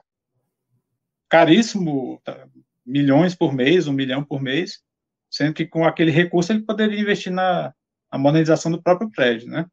[1.27, 2.47] caríssimo, tá,
[2.85, 4.81] milhões por mês, um milhão por mês,
[5.31, 7.73] sendo que com aquele recurso ele poderia investir na,
[8.11, 9.65] na modernização do próprio prédio, né?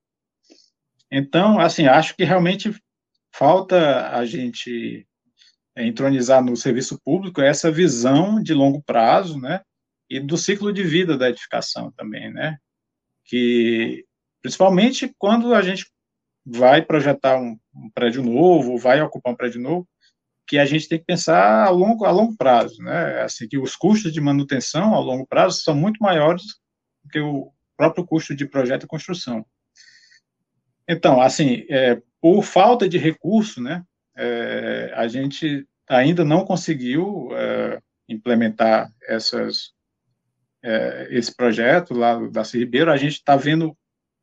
[1.11, 2.73] Então, assim, acho que realmente
[3.35, 5.07] falta a gente
[5.77, 9.61] é, entronizar no serviço público essa visão de longo prazo, né?
[10.11, 12.59] E do ciclo de vida da edificação também, né?
[13.25, 14.05] Que
[14.43, 15.87] principalmente quando a gente
[16.45, 19.89] vai projetar um, um, prédio novo, vai ocupar um prédio novo,
[20.47, 23.23] que a gente tem que pensar a longo, a longo prazo, né?
[23.23, 26.43] Assim que os custos de manutenção a longo prazo são muito maiores
[27.05, 29.47] do que o próprio custo de projeto e construção.
[30.89, 33.85] Então, assim, é, por falta de recurso, né?
[34.17, 39.73] É, a gente ainda não conseguiu é, implementar essas
[40.63, 43.77] é, esse projeto lá da Ribeiro, a gente está vendo,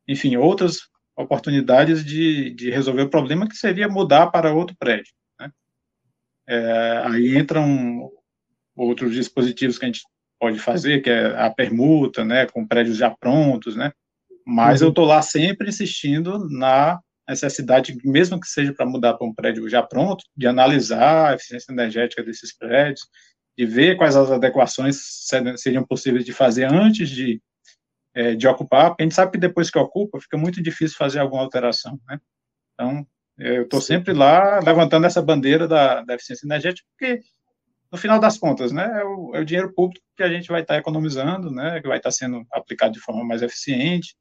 [0.06, 0.80] enfim, outras
[1.16, 5.12] oportunidades de, de resolver o problema, que seria mudar para outro prédio.
[5.40, 5.50] Né?
[6.48, 8.10] É, aí entram
[8.76, 10.02] outros dispositivos que a gente
[10.38, 13.92] pode fazer, que é a permuta, né, com prédios já prontos, né,
[14.46, 14.86] mas uhum.
[14.86, 19.68] eu estou lá sempre insistindo na necessidade, mesmo que seja para mudar para um prédio
[19.68, 23.02] já pronto, de analisar a eficiência energética desses prédios,
[23.58, 27.42] de ver quais as adequações seriam possíveis de fazer antes de,
[28.14, 31.18] é, de ocupar, porque a gente sabe que depois que ocupa, fica muito difícil fazer
[31.18, 32.20] alguma alteração, né?
[32.72, 33.04] Então,
[33.36, 37.20] eu estou sempre lá levantando essa bandeira da, da, eficiência energética, porque,
[37.90, 40.60] no final das contas, né, é o, é o dinheiro público que a gente vai
[40.60, 44.14] estar tá economizando, né, que vai estar tá sendo aplicado de forma mais eficiente.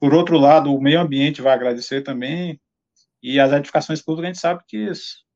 [0.00, 2.60] Por outro lado, o meio ambiente vai agradecer também,
[3.22, 4.90] e as edificações públicas a gente sabe que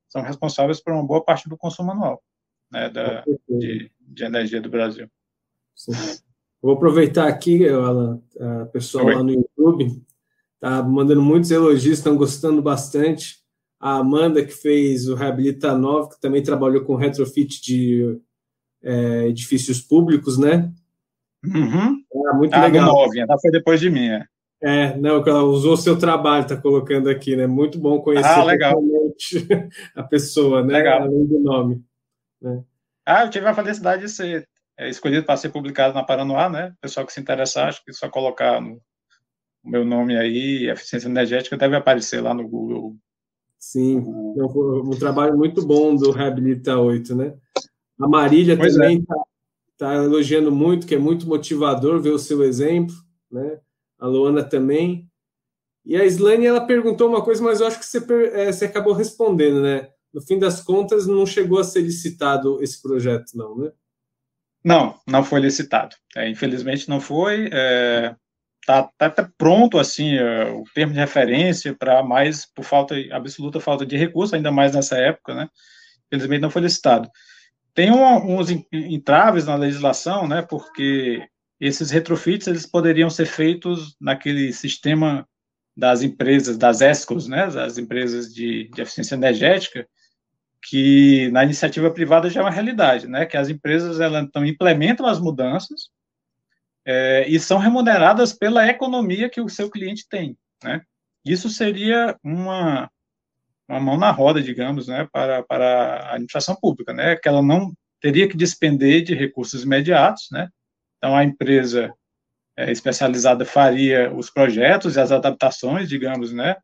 [0.09, 2.20] são responsáveis por uma boa parte do consumo anual
[2.70, 5.09] né, da, de, de, energia do Brasil.
[5.74, 5.92] Sim.
[6.61, 9.14] Vou aproveitar aqui, Alan, a pessoa Oi.
[9.14, 10.02] lá no YouTube
[10.61, 13.37] tá mandando muitos elogios, estão gostando bastante.
[13.81, 18.20] A Amanda, que fez o Reabilita 9, que também trabalhou com retrofit de
[18.83, 20.72] é, edifícios públicos, né?
[21.44, 22.02] Uhum.
[22.12, 22.92] É, muito ah, legal.
[22.92, 24.24] 9, ela foi depois de mim, é.
[24.61, 27.46] É, não, ela usou o seu trabalho, está colocando aqui, né?
[27.46, 28.44] Muito bom conhecer ah,
[29.94, 30.74] a pessoa, né?
[30.74, 31.02] Legal.
[31.02, 31.85] Além do nome.
[32.40, 32.62] Né?
[33.05, 34.48] Ah, eu tive a felicidade de ser
[34.79, 36.74] é, escolhido para ser publicado na Paranoá, né?
[36.81, 38.81] Pessoal que se interessar, acho que só colocar no,
[39.64, 42.96] o meu nome aí, eficiência energética, deve aparecer lá no Google.
[43.59, 43.98] Sim,
[44.38, 47.35] é um, um trabalho muito bom do Reabilita 8, né?
[48.01, 49.18] A Marília pois também está é.
[49.77, 52.94] tá elogiando muito, que é muito motivador ver o seu exemplo,
[53.31, 53.59] né?
[53.98, 55.09] A Luana também.
[55.85, 57.98] E a Slane, ela perguntou uma coisa, mas eu acho que você,
[58.33, 59.88] é, você acabou respondendo, né?
[60.12, 63.73] No fim das contas, não chegou a ser licitado esse projeto, não, né?
[64.64, 65.94] Não, não foi licitado.
[66.16, 67.49] É, infelizmente não foi.
[67.53, 68.14] É,
[68.66, 73.87] tá, tá, pronto assim é, o termo de referência para mais por falta absoluta falta
[73.87, 75.49] de recurso, ainda mais nessa época, né?
[76.07, 77.09] Infelizmente não foi licitado.
[77.75, 80.42] Tem um, uns entraves na legislação, né?
[80.42, 81.23] Porque
[81.61, 85.27] esses retrofits eles poderiam ser feitos naquele sistema
[85.77, 87.49] das empresas, das ESCOs, né?
[87.49, 89.88] Das empresas de, de eficiência energética,
[90.62, 93.27] que na iniciativa privada já é uma realidade, né?
[93.27, 95.90] Que as empresas elas então implementam as mudanças
[96.85, 100.83] é, e são remuneradas pela economia que o seu cliente tem, né?
[101.25, 102.90] Isso seria uma
[103.68, 107.71] uma mão na roda, digamos, né, para, para a administração pública, né, que ela não
[108.01, 110.49] teria que despender de recursos imediatos, né,
[110.97, 111.92] então a empresa
[112.57, 116.57] é, especializada faria os projetos e as adaptações, digamos, né,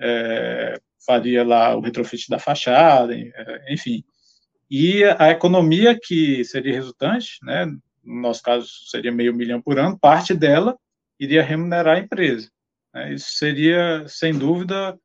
[0.00, 4.04] é, faria lá o retrofit da fachada, é, enfim.
[4.70, 7.66] E a economia que seria resultante, né,
[8.02, 10.76] no nosso caso seria meio milhão por ano, parte dela
[11.18, 12.50] iria remunerar a empresa.
[12.94, 14.98] Né, isso seria, sem dúvida,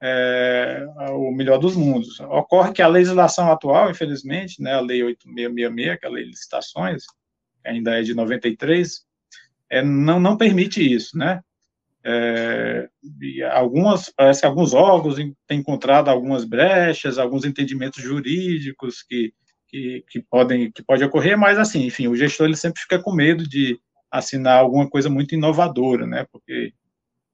[0.00, 2.20] é, o melhor dos mundos.
[2.20, 6.30] Ocorre que a legislação atual, infelizmente, né, a Lei 8666, que é a Lei de
[6.30, 7.04] Licitações,
[7.64, 9.04] ainda é de 93,
[9.70, 11.42] é, não, não permite isso, né?
[12.10, 12.88] É,
[13.52, 15.16] algumas, parece que alguns órgãos
[15.46, 19.34] têm encontrado algumas brechas, alguns entendimentos jurídicos que,
[19.66, 23.12] que, que, podem que pode ocorrer, mas assim, enfim, o gestor ele sempre fica com
[23.12, 23.78] medo de
[24.10, 26.24] assinar alguma coisa muito inovadora, né?
[26.32, 26.72] Porque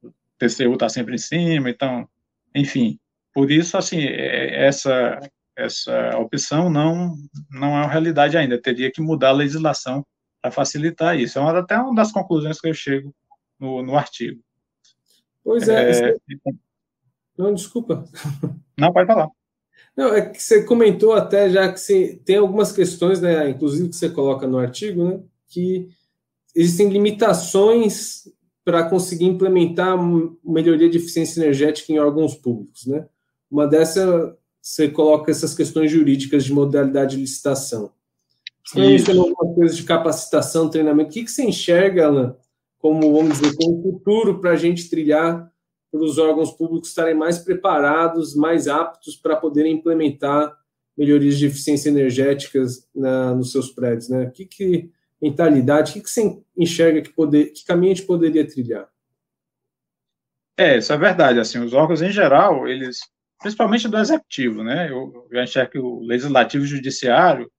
[0.03, 2.09] o TCU está sempre em cima, então,
[2.53, 2.99] enfim,
[3.33, 5.21] por isso assim é, essa
[5.57, 7.15] essa opção não
[7.49, 10.05] não é uma realidade ainda, teria que mudar a legislação
[10.43, 11.39] para facilitar isso.
[11.39, 13.15] É uma, até uma das conclusões que eu chego
[13.59, 14.43] no, no artigo.
[15.45, 15.91] Pois é.
[15.91, 16.17] é...
[17.37, 18.05] Não, desculpa.
[18.79, 19.29] Não, pode falar.
[19.97, 23.95] Não, é que você comentou até já que você, tem algumas questões, né, inclusive que
[23.95, 25.89] você coloca no artigo, né, que
[26.55, 28.29] existem limitações
[28.65, 29.97] para conseguir implementar
[30.43, 33.07] melhoria de eficiência energética em órgãos públicos, né?
[33.51, 37.93] Uma dessas você coloca essas questões jurídicas de modalidade de licitação.
[38.65, 41.11] Você alguma coisa de capacitação, treinamento.
[41.11, 42.35] O que, que você enxerga, Alan,
[42.85, 45.51] como, vamos dizer, como futuro para a gente trilhar
[45.91, 50.55] para os órgãos públicos estarem mais preparados, mais aptos para poderem implementar
[50.95, 54.31] melhorias de eficiência energéticas na, nos seus prédios, né?
[54.35, 58.47] Que, que mentalidade, o que, que você enxerga que poder, que caminho a gente poderia
[58.47, 58.87] trilhar?
[60.55, 61.41] É, isso é verdade.
[61.41, 62.99] Assim, os órgãos em geral, eles,
[63.41, 64.91] principalmente do executivo, né?
[64.91, 67.51] Eu, eu enxergo que o legislativo e o judiciário,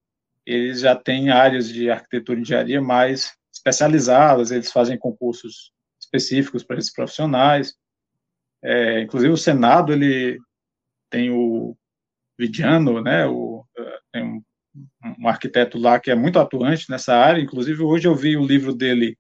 [0.46, 3.36] eles já têm áreas de arquitetura e engenharia mais
[3.66, 7.74] especializadas, eles fazem concursos específicos para esses profissionais.
[8.64, 10.40] É, inclusive o Senado, ele
[11.10, 11.76] tem o
[12.38, 13.66] Vidiano, né, o,
[14.12, 14.44] tem um,
[15.20, 18.74] um, arquiteto lá que é muito atuante nessa área, inclusive hoje eu vi o livro
[18.74, 19.18] dele,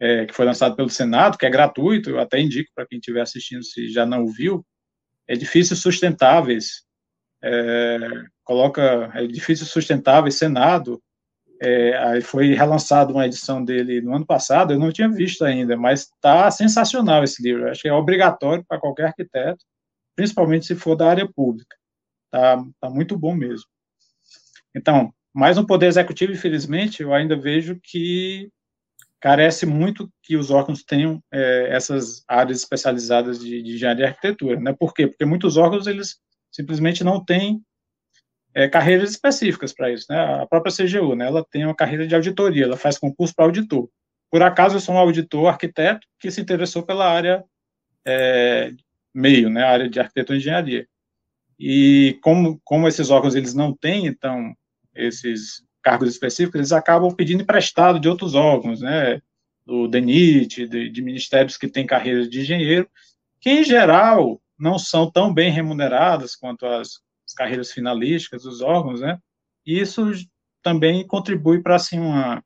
[0.00, 3.20] é, que foi lançado pelo Senado, que é gratuito, eu até indico para quem estiver
[3.20, 4.64] assistindo se já não viu,
[5.26, 6.84] Edifícios Sustentáveis,
[7.42, 7.98] é,
[8.44, 11.02] coloca Edifícios Sustentáveis, Senado,
[11.60, 15.76] é, aí foi relançado uma edição dele no ano passado, eu não tinha visto ainda,
[15.76, 17.68] mas está sensacional esse livro.
[17.68, 19.64] Acho que é obrigatório para qualquer arquiteto,
[20.16, 21.76] principalmente se for da área pública.
[22.30, 23.66] Tá, tá muito bom mesmo.
[24.74, 28.50] Então, mais no poder executivo, infelizmente, eu ainda vejo que
[29.20, 34.60] carece muito que os órgãos tenham é, essas áreas especializadas de, de engenharia e arquitetura,
[34.60, 34.72] né?
[34.78, 35.06] Por quê?
[35.06, 36.18] Porque muitos órgãos eles
[36.52, 37.60] simplesmente não têm
[38.58, 40.42] é, carreiras específicas para isso, né?
[40.42, 41.26] A própria CGU, né?
[41.26, 43.88] Ela tem uma carreira de auditoria, ela faz concurso para auditor.
[44.28, 47.44] Por acaso eu sou um auditor arquiteto que se interessou pela área
[48.04, 48.72] é,
[49.14, 49.62] meio, né?
[49.62, 50.88] A área de arquitetura e engenharia.
[51.56, 54.52] E como, como esses órgãos eles não têm, então,
[54.92, 59.22] esses cargos específicos, eles acabam pedindo emprestado de outros órgãos, né?
[59.64, 62.90] Do DENIT, de, de ministérios que têm carreiras de engenheiro,
[63.40, 66.98] que em geral não são tão bem remuneradas quanto as
[67.38, 69.18] carreiras finalísticas dos órgãos, né?
[69.64, 70.10] E isso
[70.62, 72.42] também contribui para assim uma,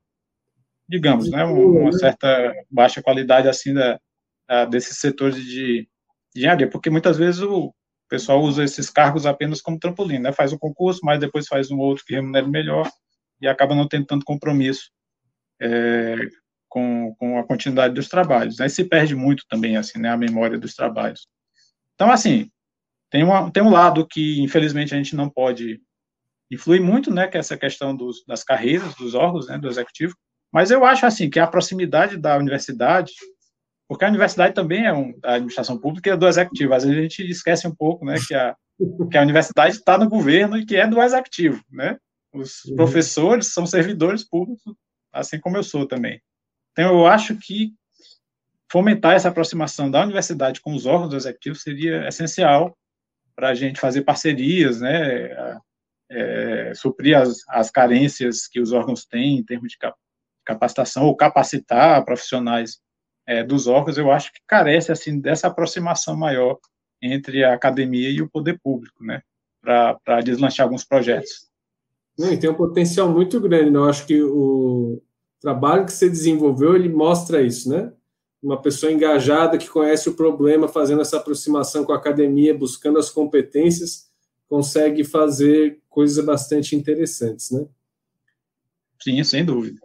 [0.89, 1.93] digamos, né, uma né?
[1.93, 3.99] certa baixa qualidade assim da,
[4.47, 5.89] da desses setores de, de
[6.37, 7.75] engenharia, porque muitas vezes o
[8.09, 10.33] pessoal usa esses cargos apenas como trampolim, né?
[10.33, 12.87] Faz um concurso, mas depois faz um outro que remunere melhor
[13.41, 14.91] e acaba não tendo tanto compromisso
[15.61, 16.17] é,
[16.69, 18.61] com, com a continuidade dos trabalhos.
[18.61, 20.11] Aí se perde muito também, assim, né?
[20.11, 21.27] A memória dos trabalhos.
[21.95, 22.51] Então, assim,
[23.13, 25.81] tem, uma, tem um lado que, infelizmente, a gente não pode
[26.51, 27.29] influir muito, né?
[27.29, 29.59] Que é essa questão dos, das carreiras, dos órgãos, né?
[29.59, 30.15] Do executivo.
[30.53, 33.13] Mas eu acho, assim, que a proximidade da universidade
[33.93, 36.73] porque a universidade também é um, a administração pública é do executivo.
[36.73, 38.57] Às vezes a gente esquece um pouco, né, que a,
[39.11, 41.99] que a universidade está no governo e que é do executivo, né?
[42.33, 42.77] Os uhum.
[42.77, 44.75] professores são servidores públicos,
[45.13, 46.23] assim como eu sou também.
[46.73, 47.75] Então, eu acho que
[48.71, 52.75] fomentar essa aproximação da universidade com os órgãos do executivo seria essencial
[53.43, 55.61] para a gente fazer parcerias, né,
[56.09, 59.79] é, suprir as, as carências que os órgãos têm em termos de
[60.47, 62.79] capacitação ou capacitar profissionais
[63.27, 66.57] é, dos órgãos, eu acho que carece assim dessa aproximação maior
[67.03, 69.21] entre a academia e o poder público, né,
[69.61, 71.51] para deslanchar alguns projetos.
[72.17, 73.79] e tem um potencial muito grande, né?
[73.81, 75.03] eu acho que o
[75.41, 77.93] trabalho que você desenvolveu, ele mostra isso, né?
[78.43, 83.09] Uma pessoa engajada que conhece o problema, fazendo essa aproximação com a academia, buscando as
[83.09, 84.11] competências,
[84.49, 87.65] consegue fazer coisas bastante interessantes, né?
[89.01, 89.81] Sim, sem dúvida.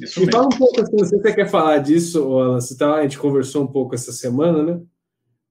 [0.00, 3.02] Isso Me fala um pouco, assim, se você quer falar disso, Alan, você tá, a
[3.02, 4.80] gente conversou um pouco essa semana, né?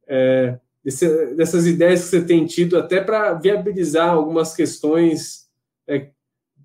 [0.08, 5.48] É, desse, dessas ideias que você tem tido até para viabilizar algumas questões
[5.88, 6.10] é,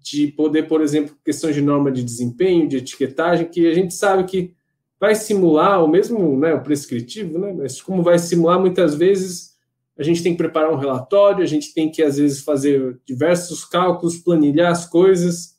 [0.01, 4.25] de poder, por exemplo, questões de norma de desempenho, de etiquetagem, que a gente sabe
[4.25, 4.55] que
[5.03, 9.57] vai simular o mesmo, né, o prescritivo, né, mas como vai simular, muitas vezes
[9.99, 13.65] a gente tem que preparar um relatório, a gente tem que, às vezes, fazer diversos
[13.65, 15.57] cálculos, planilhar as coisas,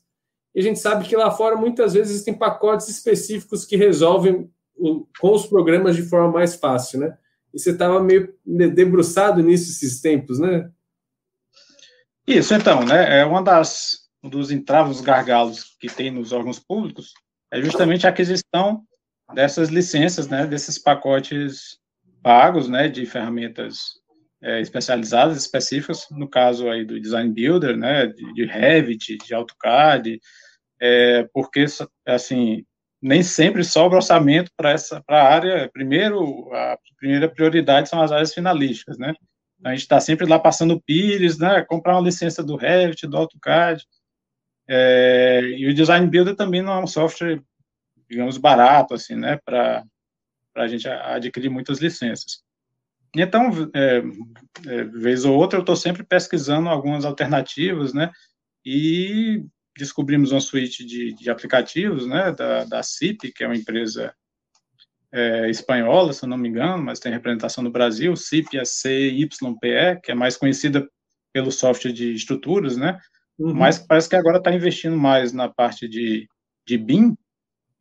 [0.54, 5.06] e a gente sabe que lá fora muitas vezes existem pacotes específicos que resolvem o,
[5.20, 7.18] com os programas de forma mais fácil, né?
[7.52, 10.70] E você estava meio debruçado nisso esses tempos, né?
[12.26, 13.20] Isso, então, né?
[13.20, 17.12] É uma das um dos entravos gargalos que tem nos órgãos públicos
[17.52, 18.82] é justamente a aquisição
[19.32, 20.46] dessas licenças, né?
[20.46, 21.78] Desses pacotes
[22.22, 22.88] pagos, né?
[22.88, 24.00] De ferramentas
[24.42, 28.06] é, especializadas, específicas, no caso aí do Design Builder, né?
[28.06, 30.20] De, de Revit, de AutoCAD,
[30.80, 31.64] é, porque,
[32.06, 32.64] assim,
[33.00, 35.70] nem sempre sobra orçamento para essa para a área.
[35.72, 39.14] Primeiro, a primeira prioridade são as áreas finalísticas, né?
[39.62, 41.62] A gente está sempre lá passando pires, né?
[41.68, 43.84] Comprar uma licença do Revit, do AutoCAD.
[44.68, 47.40] É, e o Design Builder também não é um software,
[48.14, 49.38] digamos, barato, assim, né?
[49.44, 49.84] Para
[50.54, 52.42] a gente adquirir muitas licenças.
[53.16, 54.02] Então, é,
[54.66, 58.10] é, vez ou outra, eu estou sempre pesquisando algumas alternativas, né?
[58.64, 59.44] E
[59.76, 64.14] descobrimos uma suíte de, de aplicativos, né, da, da CIP, que é uma empresa
[65.12, 70.00] é, espanhola, se eu não me engano, mas tem representação no Brasil, CIP é CYPE,
[70.02, 70.88] que é mais conhecida
[71.32, 73.00] pelo software de estruturas, né,
[73.36, 73.52] uhum.
[73.52, 76.28] mas parece que agora está investindo mais na parte de,
[76.64, 77.16] de BIM,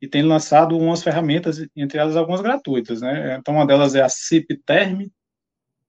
[0.03, 4.09] e tem lançado umas ferramentas, entre elas algumas gratuitas, né, então uma delas é a
[4.09, 5.07] CIP Term,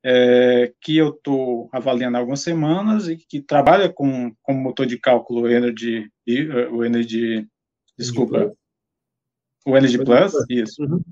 [0.05, 5.01] é, que eu estou avaliando há algumas semanas e que trabalha com, com motor de
[5.01, 6.09] cálculo Energy,
[6.71, 7.45] o Energy,
[7.99, 8.55] desculpa,
[9.67, 11.03] o Energy Plus, isso, uhum.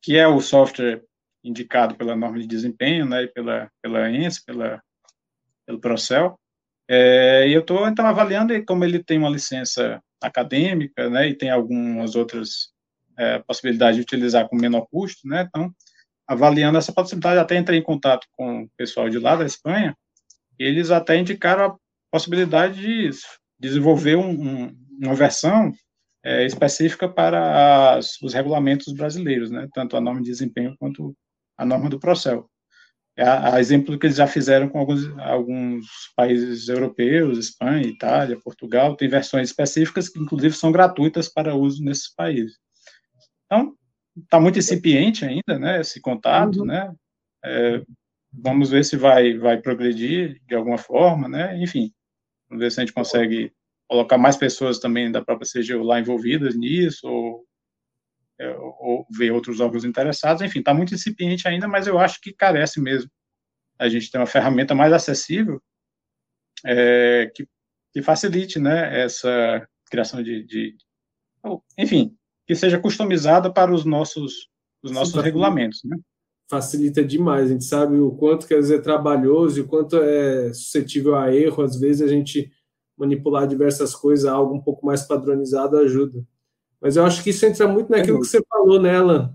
[0.00, 1.02] que é o software
[1.42, 4.80] indicado pela norma de desempenho, né, e pela, pela ENS, pela,
[5.66, 6.38] pelo Procel,
[6.88, 11.50] é, e eu estou, então, avaliando, como ele tem uma licença acadêmica, né, e tem
[11.50, 12.70] algumas outras
[13.18, 15.72] é, possibilidades de utilizar com menor custo, né, então,
[16.26, 19.96] avaliando essa possibilidade, até entrei em contato com o pessoal de lá da Espanha,
[20.58, 21.76] eles até indicaram a
[22.10, 23.10] possibilidade de
[23.58, 25.72] desenvolver um, um, uma versão
[26.24, 31.14] é, específica para as, os regulamentos brasileiros, né, tanto a norma de desempenho quanto
[31.58, 32.48] a norma do Procel.
[33.16, 38.38] É a, a exemplo que eles já fizeram com alguns, alguns países europeus, Espanha, Itália,
[38.38, 42.58] Portugal, tem versões específicas que, inclusive, são gratuitas para uso nesses países.
[43.46, 43.74] Então,
[44.22, 46.66] está muito incipiente ainda, né, esse contato, uhum.
[46.66, 46.92] né,
[47.44, 47.82] é,
[48.32, 51.92] vamos ver se vai, vai progredir de alguma forma, né, enfim,
[52.48, 53.52] vamos ver se a gente consegue
[53.88, 57.45] colocar mais pessoas também da própria CGU lá envolvidas nisso, ou,
[58.78, 62.80] ou ver outros órgãos interessados, enfim, está muito incipiente ainda, mas eu acho que carece
[62.80, 63.10] mesmo
[63.78, 65.60] a gente ter uma ferramenta mais acessível
[66.64, 67.46] é, que,
[67.92, 70.76] que facilite, né, essa criação de, de
[71.78, 72.16] enfim,
[72.46, 74.48] que seja customizada para os nossos,
[74.82, 75.96] os nossos Sim, regulamentos, né?
[76.48, 79.96] Facilita demais, a gente sabe o quanto que às vezes é trabalhoso e o quanto
[79.96, 82.50] é suscetível a erro, às vezes a gente
[82.96, 86.24] manipular diversas coisas, algo um pouco mais padronizado ajuda.
[86.80, 89.34] Mas eu acho que isso entra muito naquilo que você falou, né, Alan?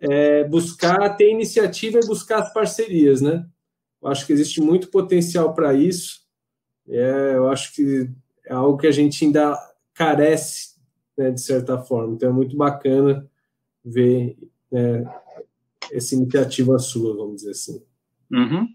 [0.00, 3.46] É buscar, ter iniciativa e buscar as parcerias, né?
[4.02, 6.22] Eu acho que existe muito potencial para isso.
[6.88, 8.10] É, eu acho que
[8.44, 9.56] é algo que a gente ainda
[9.94, 10.76] carece,
[11.16, 12.14] né, de certa forma.
[12.14, 13.28] Então é muito bacana
[13.84, 14.36] ver
[14.70, 15.04] né,
[15.92, 17.82] essa iniciativa sua, vamos dizer assim.
[18.30, 18.68] Uhum.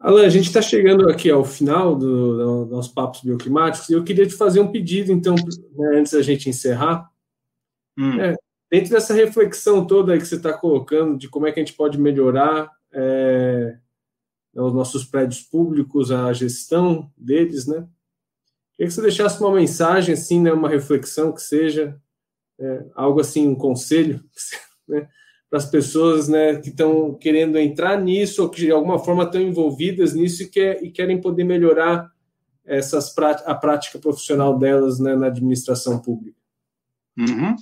[0.00, 4.04] Alan, a gente está chegando aqui ao final do, do nosso papos bioclimáticos e eu
[4.04, 7.10] queria te fazer um pedido, então, né, antes da gente encerrar.
[7.98, 8.20] Hum.
[8.20, 8.36] É,
[8.70, 11.98] dentro dessa reflexão toda que você está colocando de como é que a gente pode
[11.98, 13.76] melhorar é,
[14.54, 17.86] né, os nossos prédios públicos, a gestão deles, né?
[18.76, 22.00] Queria que você deixasse uma mensagem, assim, né, uma reflexão que seja
[22.60, 24.22] é, algo assim, um conselho,
[24.86, 25.08] né,
[25.50, 29.40] para as pessoas né, que estão querendo entrar nisso ou que de alguma forma estão
[29.40, 32.10] envolvidas nisso e, e querem poder melhorar
[32.64, 33.14] essas
[33.46, 36.36] a prática profissional delas né, na administração pública.
[37.18, 37.56] Uhum.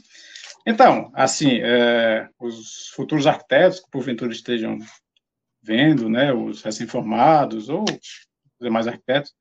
[0.67, 4.79] Então, assim, é, os futuros arquitetos que porventura estejam
[5.63, 8.27] vendo, né, os recém-formados ou os
[8.61, 9.33] demais arquitetos,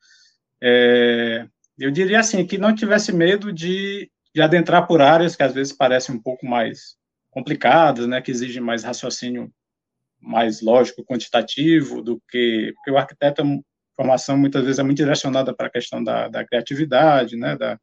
[0.61, 1.47] é,
[1.79, 5.73] eu diria assim que não tivesse medo de, de adentrar por áreas que às vezes
[5.73, 6.95] parecem um pouco mais
[7.35, 9.51] complicadas, né, que exigem mais raciocínio
[10.21, 13.45] mais lógico, quantitativo, do que porque o arquiteto, a
[13.93, 17.77] formação muitas vezes é muito direcionada para a questão da, da criatividade, né, da,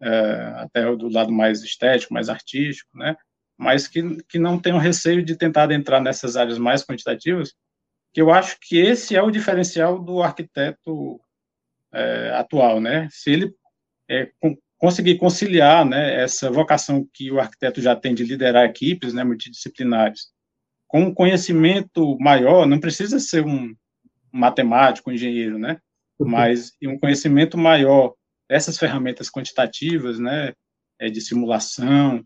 [0.00, 3.16] é, até do lado mais estético, mais artístico, né,
[3.58, 7.54] mas que, que não tenham receio de tentar entrar nessas áreas mais quantitativas,
[8.14, 11.20] que eu acho que esse é o diferencial do arquiteto
[11.92, 13.52] é, atual, né, se ele
[14.08, 14.30] é,
[14.78, 20.28] conseguir conciliar né, essa vocação que o arquiteto já tem de liderar equipes né, multidisciplinares
[20.86, 23.74] com um conhecimento maior, não precisa ser um
[24.32, 25.80] matemático, um engenheiro, né,
[26.18, 28.14] mas um conhecimento maior.
[28.48, 30.52] Dessas ferramentas quantitativas, né,
[31.00, 32.24] é, de simulação,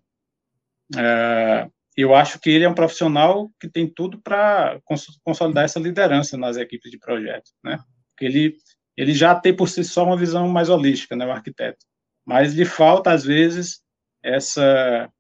[0.94, 4.78] é, eu acho que ele é um profissional que tem tudo para
[5.24, 7.78] consolidar essa liderança nas equipes de projeto, né,
[8.10, 8.56] porque ele,
[8.98, 11.86] ele já tem por si só uma visão mais holística, né, o arquiteto
[12.30, 13.80] mas lhe falta, às vezes,
[14.22, 15.10] essa,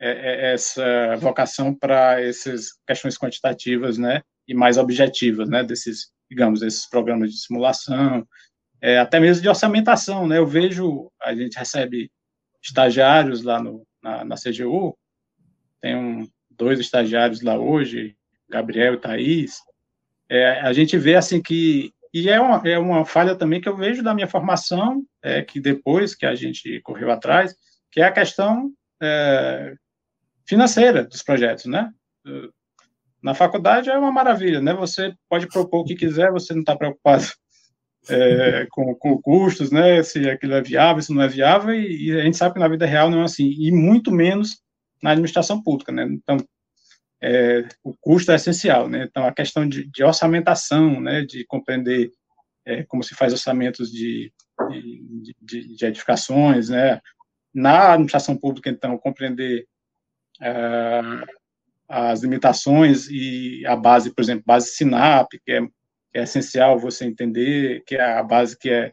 [0.00, 6.60] é, é, essa vocação para essas questões quantitativas, né, e mais objetivas, né, desses, digamos,
[6.60, 8.26] esses programas de simulação,
[8.80, 12.10] é, até mesmo de orçamentação, né, eu vejo, a gente recebe
[12.60, 14.98] estagiários lá no, na, na CGU,
[15.80, 18.16] tem um, dois estagiários lá hoje,
[18.48, 19.60] Gabriel e Thaís,
[20.28, 23.76] é, a gente vê, assim, que e é uma, é uma falha também que eu
[23.76, 27.54] vejo da minha formação, é, que depois que a gente correu atrás,
[27.90, 28.70] que é a questão
[29.02, 29.74] é,
[30.46, 31.90] financeira dos projetos, né?
[33.22, 34.72] Na faculdade é uma maravilha, né?
[34.74, 37.24] Você pode propor o que quiser, você não está preocupado
[38.08, 40.02] é, com, com custos, né?
[40.02, 42.68] Se aquilo é viável, se não é viável, e, e, a gente sabe que na
[42.68, 44.60] vida real não é assim, e muito menos
[45.02, 46.04] na administração pública, né?
[46.04, 46.38] Então,
[47.20, 49.04] é, o custo é essencial, né?
[49.04, 52.12] Então, a questão de, de orçamentação, né, de compreender
[52.64, 54.32] é, como se faz orçamentos de,
[54.70, 57.00] de, de, de, edificações, né?
[57.52, 59.66] Na administração pública, então, compreender
[60.40, 61.00] é,
[61.88, 67.04] as limitações e a base, por exemplo, base SINAP, que é, que é essencial você
[67.04, 68.92] entender, que é a base que é,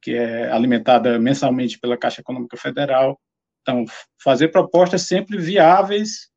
[0.00, 3.20] que é alimentada mensalmente pela Caixa Econômica Federal.
[3.62, 3.84] Então,
[4.22, 6.30] fazer propostas sempre viáveis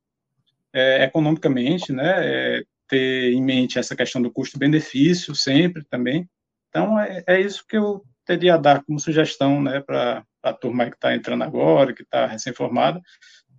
[0.73, 2.13] é, economicamente, né,
[2.57, 6.27] é, ter em mente essa questão do custo-benefício sempre também.
[6.69, 10.89] Então, é, é, isso que eu teria a dar como sugestão né, para a turma
[10.89, 13.01] que está entrando agora, que está recém-formada,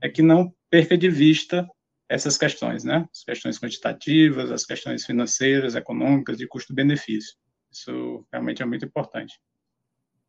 [0.01, 1.69] é que não perca de vista
[2.09, 3.07] essas questões, né?
[3.13, 7.37] As questões quantitativas, as questões financeiras, econômicas, de custo-benefício.
[7.71, 9.39] Isso realmente é muito importante.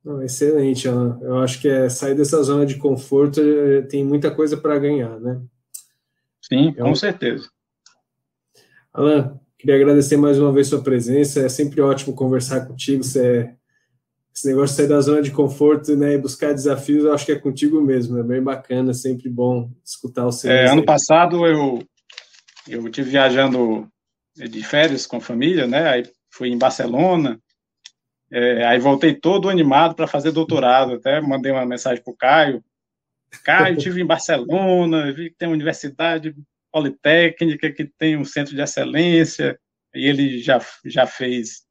[0.04, 1.20] Não, excelente, Alan.
[1.22, 5.20] Eu acho que é sair dessa zona de conforto é, tem muita coisa para ganhar,
[5.20, 5.42] né?
[6.42, 7.50] Sim, com certeza.
[8.94, 11.42] Alan, queria agradecer mais uma vez sua presença.
[11.42, 13.04] É sempre ótimo conversar contigo.
[13.04, 13.62] Você é...
[14.34, 17.34] Esse negócio de sair da zona de conforto né, e buscar desafios, eu acho que
[17.34, 18.18] é contigo mesmo.
[18.18, 20.50] É bem bacana, sempre bom escutar o seu.
[20.50, 21.84] É, ano passado eu
[22.68, 23.90] eu tive viajando
[24.36, 25.90] de férias com a família, né?
[25.90, 27.40] Aí fui em Barcelona.
[28.32, 30.94] É, aí voltei todo animado para fazer doutorado.
[30.94, 32.64] Até mandei uma mensagem para o Caio
[33.44, 36.36] Caio, estive em Barcelona, vi que tem uma universidade
[36.72, 39.60] politécnica, que tem um centro de excelência,
[39.94, 41.64] e ele já, já fez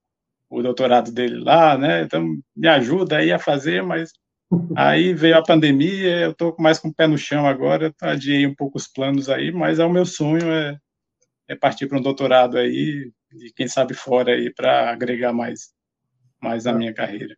[0.49, 2.03] o doutorado dele lá, né?
[2.03, 4.13] Então, me ajuda aí a fazer, mas
[4.77, 8.55] aí veio a pandemia, eu estou mais com o pé no chão agora, adiei um
[8.55, 10.77] pouco os planos aí, mas é o meu sonho é,
[11.49, 15.71] é partir para um doutorado aí, e quem sabe fora aí, para agregar mais,
[16.43, 17.37] mais a minha carreira.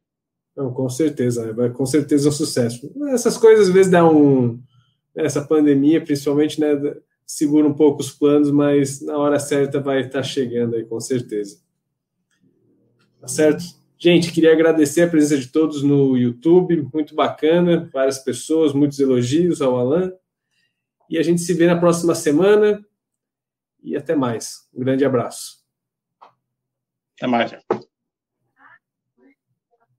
[0.57, 1.53] Não, com certeza, né?
[1.53, 2.92] vai com certeza é um sucesso.
[3.09, 4.61] Essas coisas às vezes dá um.
[5.14, 6.68] Essa pandemia, principalmente, né?
[7.26, 11.59] Segura um pouco os planos, mas na hora certa vai estar chegando aí, com certeza.
[13.20, 13.64] Tá certo?
[13.98, 19.62] Gente, queria agradecer a presença de todos no YouTube, muito bacana, várias pessoas, muitos elogios
[19.62, 20.12] ao Alan.
[21.09, 22.84] E a gente se vê na próxima semana
[23.82, 24.68] e até mais.
[24.74, 25.62] Um grande abraço.
[27.16, 27.50] Até mais.
[27.50, 27.91] Gente.